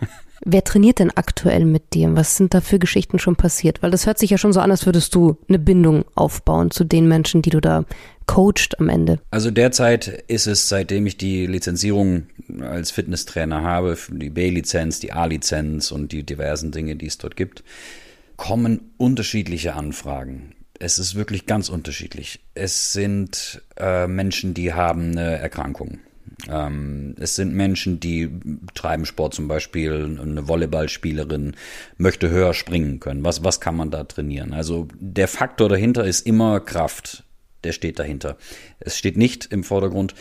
Wer 0.48 0.62
trainiert 0.62 1.00
denn 1.00 1.10
aktuell 1.10 1.64
mit 1.64 1.92
dir? 1.92 2.14
Was 2.14 2.36
sind 2.36 2.54
da 2.54 2.60
für 2.60 2.78
Geschichten 2.78 3.18
schon 3.18 3.34
passiert? 3.34 3.82
Weil 3.82 3.90
das 3.90 4.06
hört 4.06 4.16
sich 4.16 4.30
ja 4.30 4.38
schon 4.38 4.52
so 4.52 4.60
an, 4.60 4.70
als 4.70 4.86
würdest 4.86 5.12
du 5.16 5.36
eine 5.48 5.58
Bindung 5.58 6.04
aufbauen 6.14 6.70
zu 6.70 6.84
den 6.84 7.08
Menschen, 7.08 7.42
die 7.42 7.50
du 7.50 7.60
da 7.60 7.84
coacht 8.26 8.78
am 8.78 8.88
Ende. 8.88 9.18
Also 9.32 9.50
derzeit 9.50 10.06
ist 10.28 10.46
es, 10.46 10.68
seitdem 10.68 11.04
ich 11.06 11.16
die 11.16 11.46
Lizenzierung 11.46 12.28
als 12.60 12.92
Fitnesstrainer 12.92 13.62
habe, 13.62 13.98
die 14.08 14.30
B-Lizenz, 14.30 15.00
die 15.00 15.12
A-Lizenz 15.12 15.90
und 15.90 16.12
die 16.12 16.22
diversen 16.22 16.70
Dinge, 16.70 16.94
die 16.94 17.06
es 17.06 17.18
dort 17.18 17.34
gibt, 17.34 17.64
kommen 18.36 18.92
unterschiedliche 18.98 19.74
Anfragen. 19.74 20.52
Es 20.78 21.00
ist 21.00 21.16
wirklich 21.16 21.46
ganz 21.46 21.68
unterschiedlich. 21.70 22.38
Es 22.54 22.92
sind 22.92 23.62
äh, 23.78 24.06
Menschen, 24.06 24.54
die 24.54 24.74
haben 24.74 25.10
eine 25.10 25.38
Erkrankung 25.38 25.98
ähm, 26.50 27.14
es 27.18 27.36
sind 27.36 27.54
Menschen, 27.54 28.00
die 28.00 28.30
treiben 28.74 29.06
Sport 29.06 29.34
zum 29.34 29.48
Beispiel, 29.48 30.18
eine 30.20 30.48
Volleyballspielerin 30.48 31.56
möchte 31.96 32.30
höher 32.30 32.54
springen 32.54 33.00
können. 33.00 33.24
Was, 33.24 33.42
was 33.42 33.60
kann 33.60 33.76
man 33.76 33.90
da 33.90 34.04
trainieren? 34.04 34.52
Also 34.52 34.88
der 34.98 35.28
Faktor 35.28 35.68
dahinter 35.68 36.04
ist 36.04 36.26
immer 36.26 36.60
Kraft. 36.60 37.24
Der 37.64 37.72
steht 37.72 37.98
dahinter. 37.98 38.36
Es 38.78 38.98
steht 38.98 39.16
nicht 39.16 39.46
im 39.46 39.64
Vordergrund, 39.64 40.14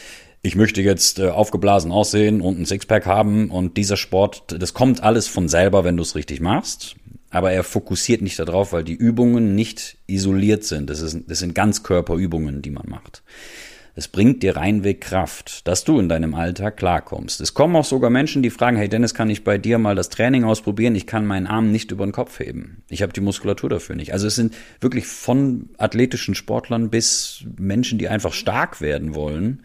ich 0.46 0.56
möchte 0.56 0.82
jetzt 0.82 1.18
äh, 1.18 1.30
aufgeblasen 1.30 1.92
aussehen 1.92 2.40
und 2.40 2.60
ein 2.60 2.66
Sixpack 2.68 3.08
haben 3.08 3.50
und 3.50 3.78
dieser 3.78 3.98
Sport, 3.98 4.56
das 4.60 4.76
kommt 4.76 5.02
alles 5.02 5.28
von 5.28 5.50
selber, 5.50 5.84
wenn 5.84 5.98
du 5.98 6.04
es 6.04 6.16
richtig 6.16 6.40
machst. 6.40 6.96
Aber 7.32 7.52
er 7.52 7.64
fokussiert 7.64 8.22
nicht 8.22 8.38
darauf, 8.38 8.72
weil 8.72 8.84
die 8.84 8.94
Übungen 8.94 9.56
nicht 9.56 9.98
isoliert 10.06 10.64
sind. 10.64 10.90
Das, 10.90 11.02
ist, 11.02 11.18
das 11.28 11.40
sind 11.40 11.56
Ganzkörperübungen, 11.56 12.62
die 12.62 12.70
man 12.70 12.88
macht. 12.88 13.24
Es 13.98 14.10
bringt 14.10 14.44
dir 14.44 14.58
reinweg 14.58 15.00
Kraft, 15.00 15.66
dass 15.68 15.86
du 15.86 16.00
in 16.00 16.10
deinem 16.10 16.36
Alltag 16.36 16.76
klarkommst. 16.76 17.40
Es 17.40 17.54
kommen 17.54 17.78
auch 17.78 17.86
sogar 17.86 18.10
Menschen, 18.10 18.44
die 18.44 18.50
fragen, 18.50 18.76
hey 18.76 18.90
Dennis, 18.90 19.14
kann 19.14 19.30
ich 19.30 19.46
bei 19.46 19.58
dir 19.58 19.78
mal 19.78 19.96
das 19.96 20.10
Training 20.10 20.44
ausprobieren? 20.44 20.96
Ich 20.96 21.08
kann 21.08 21.26
meinen 21.26 21.48
Arm 21.48 21.72
nicht 21.72 21.92
über 21.92 22.06
den 22.06 22.12
Kopf 22.12 22.40
heben. 22.40 22.84
Ich 22.90 23.02
habe 23.02 23.14
die 23.14 23.22
Muskulatur 23.22 23.70
dafür 23.70 23.96
nicht. 23.96 24.12
Also 24.12 24.28
es 24.28 24.36
sind 24.36 24.54
wirklich 24.82 25.08
von 25.08 25.70
athletischen 25.78 26.36
Sportlern 26.36 26.90
bis 26.90 27.46
Menschen, 27.58 27.98
die 27.98 28.10
einfach 28.10 28.34
stark 28.34 28.82
werden 28.82 29.16
wollen, 29.16 29.64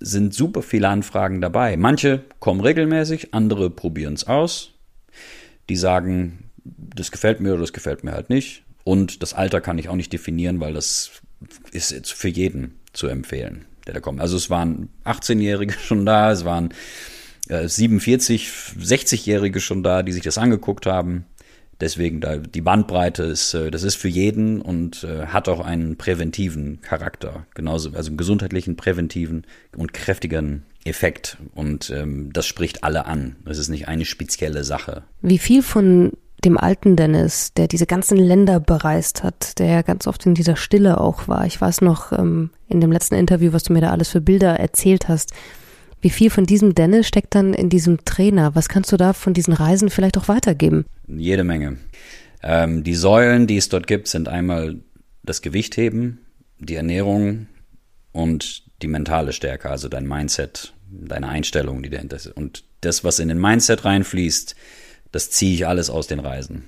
sind 0.00 0.34
super 0.34 0.62
viele 0.62 0.88
Anfragen 0.88 1.40
dabei. 1.40 1.76
Manche 1.76 2.24
kommen 2.40 2.60
regelmäßig, 2.60 3.34
andere 3.34 3.70
probieren 3.70 4.14
es 4.14 4.26
aus. 4.26 4.72
Die 5.68 5.76
sagen, 5.76 6.50
das 6.64 7.12
gefällt 7.12 7.40
mir 7.40 7.52
oder 7.52 7.60
das 7.60 7.72
gefällt 7.72 8.02
mir 8.02 8.12
halt 8.12 8.30
nicht. 8.30 8.64
Und 8.82 9.22
das 9.22 9.32
Alter 9.32 9.60
kann 9.60 9.78
ich 9.78 9.88
auch 9.88 9.96
nicht 9.96 10.12
definieren, 10.12 10.58
weil 10.58 10.74
das 10.74 11.22
ist 11.70 11.92
jetzt 11.92 12.12
für 12.12 12.28
jeden 12.28 12.80
zu 12.94 13.06
empfehlen, 13.08 13.66
der 13.86 13.94
da 13.94 14.00
kommt. 14.00 14.20
Also 14.20 14.36
es 14.36 14.50
waren 14.50 14.88
18-Jährige 15.04 15.74
schon 15.78 16.06
da, 16.06 16.32
es 16.32 16.44
waren 16.44 16.72
äh, 17.48 17.68
47, 17.68 18.48
60-Jährige 18.80 19.60
schon 19.60 19.82
da, 19.82 20.02
die 20.02 20.12
sich 20.12 20.22
das 20.22 20.38
angeguckt 20.38 20.86
haben. 20.86 21.26
Deswegen 21.80 22.20
da 22.20 22.36
die 22.36 22.60
Bandbreite 22.60 23.24
ist, 23.24 23.54
äh, 23.54 23.70
das 23.70 23.82
ist 23.82 23.96
für 23.96 24.08
jeden 24.08 24.60
und 24.60 25.04
äh, 25.04 25.26
hat 25.26 25.48
auch 25.48 25.60
einen 25.60 25.96
präventiven 25.96 26.80
Charakter, 26.80 27.46
genauso 27.54 27.90
also 27.90 28.08
einen 28.08 28.16
gesundheitlichen, 28.16 28.76
präventiven 28.76 29.46
und 29.76 29.92
kräftigen 29.92 30.62
Effekt. 30.84 31.38
Und 31.54 31.90
ähm, 31.90 32.32
das 32.32 32.46
spricht 32.46 32.84
alle 32.84 33.06
an. 33.06 33.36
Das 33.44 33.58
ist 33.58 33.68
nicht 33.68 33.88
eine 33.88 34.04
spezielle 34.04 34.64
Sache. 34.64 35.02
Wie 35.20 35.38
viel 35.38 35.62
von 35.62 36.12
dem 36.44 36.58
alten 36.58 36.96
Dennis, 36.96 37.52
der 37.54 37.68
diese 37.68 37.86
ganzen 37.86 38.18
Länder 38.18 38.60
bereist 38.60 39.22
hat, 39.22 39.58
der 39.58 39.66
ja 39.66 39.82
ganz 39.82 40.06
oft 40.06 40.26
in 40.26 40.34
dieser 40.34 40.56
Stille 40.56 41.00
auch 41.00 41.28
war. 41.28 41.46
Ich 41.46 41.60
weiß 41.60 41.80
noch 41.80 42.12
ähm, 42.12 42.50
in 42.68 42.80
dem 42.80 42.92
letzten 42.92 43.14
Interview, 43.14 43.52
was 43.52 43.64
du 43.64 43.72
mir 43.72 43.80
da 43.80 43.90
alles 43.90 44.08
für 44.08 44.20
Bilder 44.20 44.58
erzählt 44.58 45.08
hast. 45.08 45.32
Wie 46.00 46.10
viel 46.10 46.28
von 46.28 46.44
diesem 46.44 46.74
Dennis 46.74 47.08
steckt 47.08 47.34
dann 47.34 47.54
in 47.54 47.70
diesem 47.70 48.04
Trainer? 48.04 48.54
Was 48.54 48.68
kannst 48.68 48.92
du 48.92 48.96
da 48.96 49.14
von 49.14 49.32
diesen 49.32 49.54
Reisen 49.54 49.88
vielleicht 49.88 50.18
auch 50.18 50.28
weitergeben? 50.28 50.84
Jede 51.08 51.44
Menge. 51.44 51.78
Ähm, 52.42 52.84
die 52.84 52.94
Säulen, 52.94 53.46
die 53.46 53.56
es 53.56 53.70
dort 53.70 53.86
gibt, 53.86 54.08
sind 54.08 54.28
einmal 54.28 54.76
das 55.22 55.40
Gewichtheben, 55.40 56.18
die 56.58 56.74
Ernährung 56.74 57.46
und 58.12 58.64
die 58.82 58.86
mentale 58.86 59.32
Stärke, 59.32 59.70
also 59.70 59.88
dein 59.88 60.06
Mindset, 60.06 60.74
deine 60.90 61.28
Einstellung, 61.28 61.82
die 61.82 61.88
dahinter 61.88 62.16
ist. 62.16 62.26
Und 62.26 62.64
das, 62.82 63.02
was 63.02 63.18
in 63.18 63.28
den 63.28 63.40
Mindset 63.40 63.86
reinfließt, 63.86 64.54
das 65.14 65.30
ziehe 65.30 65.54
ich 65.54 65.66
alles 65.66 65.90
aus 65.90 66.08
den 66.08 66.18
Reisen. 66.18 66.64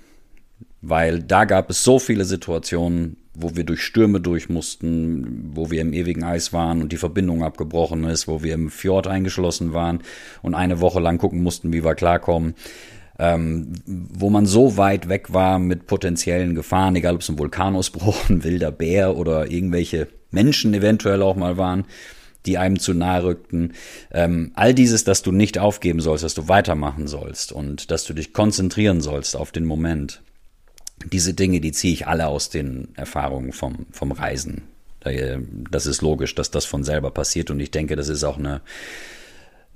Weil 0.80 1.20
da 1.20 1.46
gab 1.46 1.68
es 1.68 1.82
so 1.82 1.98
viele 1.98 2.24
Situationen, 2.24 3.16
wo 3.34 3.56
wir 3.56 3.64
durch 3.64 3.82
Stürme 3.82 4.20
durch 4.20 4.48
mussten, 4.48 5.50
wo 5.52 5.72
wir 5.72 5.80
im 5.80 5.92
ewigen 5.92 6.22
Eis 6.22 6.52
waren 6.52 6.80
und 6.80 6.92
die 6.92 6.96
Verbindung 6.96 7.42
abgebrochen 7.42 8.04
ist, 8.04 8.28
wo 8.28 8.44
wir 8.44 8.54
im 8.54 8.70
Fjord 8.70 9.08
eingeschlossen 9.08 9.72
waren 9.72 10.00
und 10.42 10.54
eine 10.54 10.80
Woche 10.80 11.00
lang 11.00 11.18
gucken 11.18 11.42
mussten, 11.42 11.72
wie 11.72 11.84
wir 11.84 11.96
klarkommen. 11.96 12.54
Ähm, 13.18 13.72
wo 13.84 14.30
man 14.30 14.46
so 14.46 14.76
weit 14.76 15.08
weg 15.08 15.32
war 15.32 15.58
mit 15.58 15.88
potenziellen 15.88 16.54
Gefahren, 16.54 16.94
egal 16.94 17.16
ob 17.16 17.22
es 17.22 17.28
ein 17.28 17.38
Vulkanausbruch, 17.38 18.16
ein 18.30 18.44
wilder 18.44 18.70
Bär 18.70 19.16
oder 19.16 19.50
irgendwelche 19.50 20.06
Menschen 20.30 20.72
eventuell 20.72 21.20
auch 21.20 21.34
mal 21.34 21.56
waren, 21.56 21.84
die 22.46 22.58
einem 22.58 22.78
zu 22.78 22.94
nahe 22.94 23.24
rückten. 23.24 23.74
Ähm, 24.10 24.52
all 24.54 24.74
dieses, 24.74 25.04
dass 25.04 25.22
du 25.22 25.32
nicht 25.32 25.58
aufgeben 25.58 26.00
sollst, 26.00 26.24
dass 26.24 26.34
du 26.34 26.48
weitermachen 26.48 27.08
sollst 27.08 27.52
und 27.52 27.90
dass 27.90 28.04
du 28.04 28.14
dich 28.14 28.32
konzentrieren 28.32 29.00
sollst 29.00 29.36
auf 29.36 29.52
den 29.52 29.64
Moment 29.64 30.22
diese 31.04 31.34
Dinge, 31.34 31.60
die 31.60 31.72
ziehe 31.72 31.92
ich 31.92 32.06
alle 32.06 32.26
aus 32.26 32.48
den 32.48 32.88
Erfahrungen 32.96 33.52
vom, 33.52 33.86
vom 33.90 34.12
Reisen. 34.12 34.62
Das 35.70 35.86
ist 35.86 36.02
logisch, 36.02 36.34
dass 36.34 36.50
das 36.50 36.64
von 36.64 36.82
selber 36.82 37.10
passiert 37.12 37.50
und 37.50 37.60
ich 37.60 37.70
denke, 37.70 37.94
das 37.94 38.08
ist 38.08 38.24
auch 38.24 38.38
eine, 38.38 38.60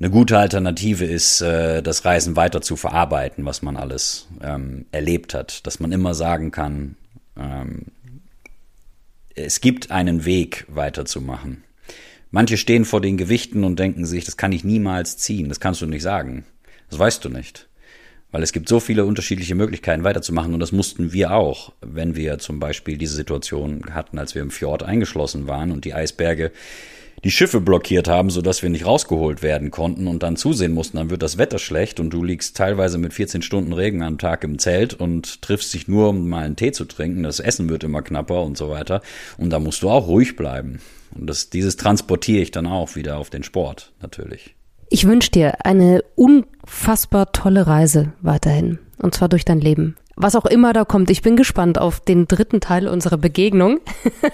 eine 0.01 0.11
gute 0.11 0.37
Alternative 0.39 1.05
ist, 1.05 1.41
äh, 1.41 1.83
das 1.83 2.05
Reisen 2.05 2.35
weiter 2.35 2.63
zu 2.63 2.75
verarbeiten, 2.75 3.45
was 3.45 3.63
man 3.63 3.77
alles 3.77 4.27
ähm, 4.43 4.87
erlebt 4.91 5.35
hat, 5.35 5.67
dass 5.67 5.79
man 5.79 5.93
immer 5.93 6.15
sagen 6.15 6.51
kann, 6.51 6.97
ähm, 7.37 7.87
es 9.37 9.61
gibt 9.61 9.91
einen 9.91 10.25
Weg 10.25 10.67
weiterzumachen. 10.69 11.63
Manche 12.31 12.57
stehen 12.57 12.85
vor 12.85 13.01
den 13.01 13.17
Gewichten 13.17 13.65
und 13.65 13.79
denken 13.79 14.07
sich, 14.07 14.25
das 14.25 14.37
kann 14.37 14.53
ich 14.53 14.63
niemals 14.63 15.17
ziehen, 15.17 15.49
das 15.49 15.59
kannst 15.59 15.83
du 15.83 15.87
nicht 15.87 16.03
sagen. 16.03 16.45
Das 16.89 16.99
weißt 16.99 17.25
du 17.25 17.29
nicht. 17.29 17.69
Weil 18.31 18.45
es 18.45 18.53
gibt 18.53 18.69
so 18.69 18.79
viele 18.79 19.05
unterschiedliche 19.05 19.57
Möglichkeiten 19.57 20.05
weiterzumachen 20.05 20.55
und 20.55 20.61
das 20.61 20.71
mussten 20.71 21.13
wir 21.13 21.33
auch, 21.33 21.73
wenn 21.81 22.15
wir 22.15 22.39
zum 22.39 22.61
Beispiel 22.61 22.97
diese 22.97 23.17
Situation 23.17 23.93
hatten, 23.93 24.19
als 24.19 24.37
wir 24.37 24.43
im 24.43 24.53
Fjord 24.53 24.85
eingeschlossen 24.85 25.49
waren 25.49 25.73
und 25.73 25.85
die 25.85 25.95
Eisberge 25.95 26.53
die 27.25 27.31
Schiffe 27.31 27.61
blockiert 27.61 28.09
haben, 28.09 28.31
sodass 28.31 28.63
wir 28.63 28.71
nicht 28.71 28.87
rausgeholt 28.87 29.43
werden 29.43 29.71
konnten 29.71 30.07
und 30.07 30.23
dann 30.23 30.37
zusehen 30.37 30.73
mussten, 30.73 30.97
dann 30.97 31.11
wird 31.11 31.23
das 31.23 31.39
Wetter 31.39 31.59
schlecht 31.59 32.01
und 32.01 32.11
du 32.11 32.25
liegst 32.25 32.57
teilweise 32.57 32.99
mit 32.99 33.13
14 33.13 33.43
Stunden 33.43 33.73
Regen 33.73 34.03
am 34.03 34.19
Tag 34.19 34.45
im 34.45 34.59
Zelt 34.59 34.95
und 34.95 35.43
triffst 35.43 35.75
dich 35.75 35.89
nur, 35.89 36.11
um 36.11 36.29
mal 36.29 36.45
einen 36.45 36.57
Tee 36.57 36.73
zu 36.73 36.85
trinken. 36.85 37.23
Das 37.23 37.41
Essen 37.41 37.69
wird 37.69 37.85
immer 37.85 38.03
knapper 38.03 38.43
und 38.43 38.57
so 38.57 38.71
weiter. 38.71 39.03
Und 39.37 39.51
da 39.51 39.59
musst 39.59 39.83
du 39.83 39.91
auch 39.91 40.07
ruhig 40.07 40.37
bleiben. 40.37 40.81
Und 41.15 41.27
das, 41.27 41.51
dieses 41.51 41.77
transportiere 41.77 42.43
ich 42.43 42.51
dann 42.51 42.67
auch 42.67 42.97
wieder 42.97 43.19
auf 43.19 43.31
den 43.31 43.43
Sport, 43.43 43.93
natürlich. 44.01 44.55
Ich 44.89 45.07
wünsche 45.07 45.31
dir 45.31 45.65
eine 45.65 46.03
unfassbar 46.17 47.33
tolle 47.33 47.67
Reise 47.67 48.13
weiterhin. 48.23 48.79
Und 48.99 49.15
zwar 49.15 49.29
durch 49.29 49.45
dein 49.45 49.61
Leben. 49.61 49.97
Was 50.23 50.37
auch 50.37 50.45
immer 50.45 50.75
da 50.75 50.85
kommt. 50.85 51.09
Ich 51.09 51.23
bin 51.23 51.35
gespannt 51.35 51.79
auf 51.79 51.99
den 51.99 52.29
dritten 52.29 52.61
Teil 52.61 52.89
unserer 52.89 53.17
Begegnung 53.17 53.81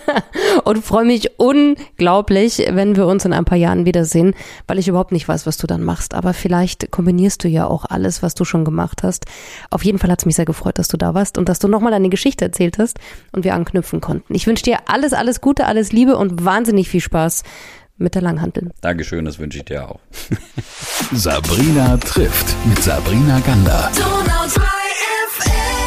und 0.64 0.85
freue 0.85 1.05
mich 1.05 1.38
unglaublich, 1.38 2.59
wenn 2.68 2.96
wir 2.96 3.07
uns 3.07 3.25
in 3.25 3.33
ein 3.33 3.44
paar 3.44 3.57
Jahren 3.57 3.85
wiedersehen, 3.85 4.35
weil 4.66 4.81
ich 4.81 4.88
überhaupt 4.88 5.12
nicht 5.12 5.29
weiß, 5.29 5.46
was 5.46 5.59
du 5.59 5.68
dann 5.68 5.85
machst. 5.85 6.14
Aber 6.14 6.35
vielleicht 6.35 6.90
kombinierst 6.90 7.44
du 7.44 7.46
ja 7.46 7.68
auch 7.68 7.85
alles, 7.85 8.20
was 8.20 8.35
du 8.35 8.44
schon 8.44 8.64
gemacht 8.64 9.05
hast. 9.05 9.27
Auf 9.70 9.85
jeden 9.85 10.01
Fall 10.01 10.11
hat 10.11 10.18
es 10.18 10.27
mich 10.27 10.35
sehr 10.35 10.44
gefreut, 10.44 10.81
dass 10.81 10.88
du 10.88 10.96
da 10.96 11.14
warst 11.14 11.38
und 11.38 11.49
dass 11.49 11.61
du 11.61 11.68
nochmal 11.68 11.92
deine 11.92 12.09
Geschichte 12.09 12.44
erzählt 12.44 12.79
hast 12.79 12.99
und 13.31 13.44
wir 13.44 13.55
anknüpfen 13.55 14.01
konnten. 14.01 14.35
Ich 14.35 14.49
wünsche 14.49 14.64
dir 14.64 14.79
alles, 14.87 15.12
alles 15.12 15.40
Gute, 15.40 15.66
alles 15.66 15.92
Liebe 15.92 16.16
und 16.16 16.44
wahnsinnig 16.44 16.88
viel 16.88 17.01
Spaß 17.01 17.44
mit 17.96 18.16
der 18.16 18.22
Langhantel. 18.22 18.72
Dankeschön, 18.81 19.25
das 19.25 19.38
wünsche 19.38 19.59
ich 19.59 19.64
dir 19.66 19.88
auch. 19.88 20.01
Sabrina 21.12 21.96
trifft 21.99 22.57
mit 22.66 22.83
Sabrina 22.83 23.38
Gander. 23.38 23.92
FM 25.38 25.86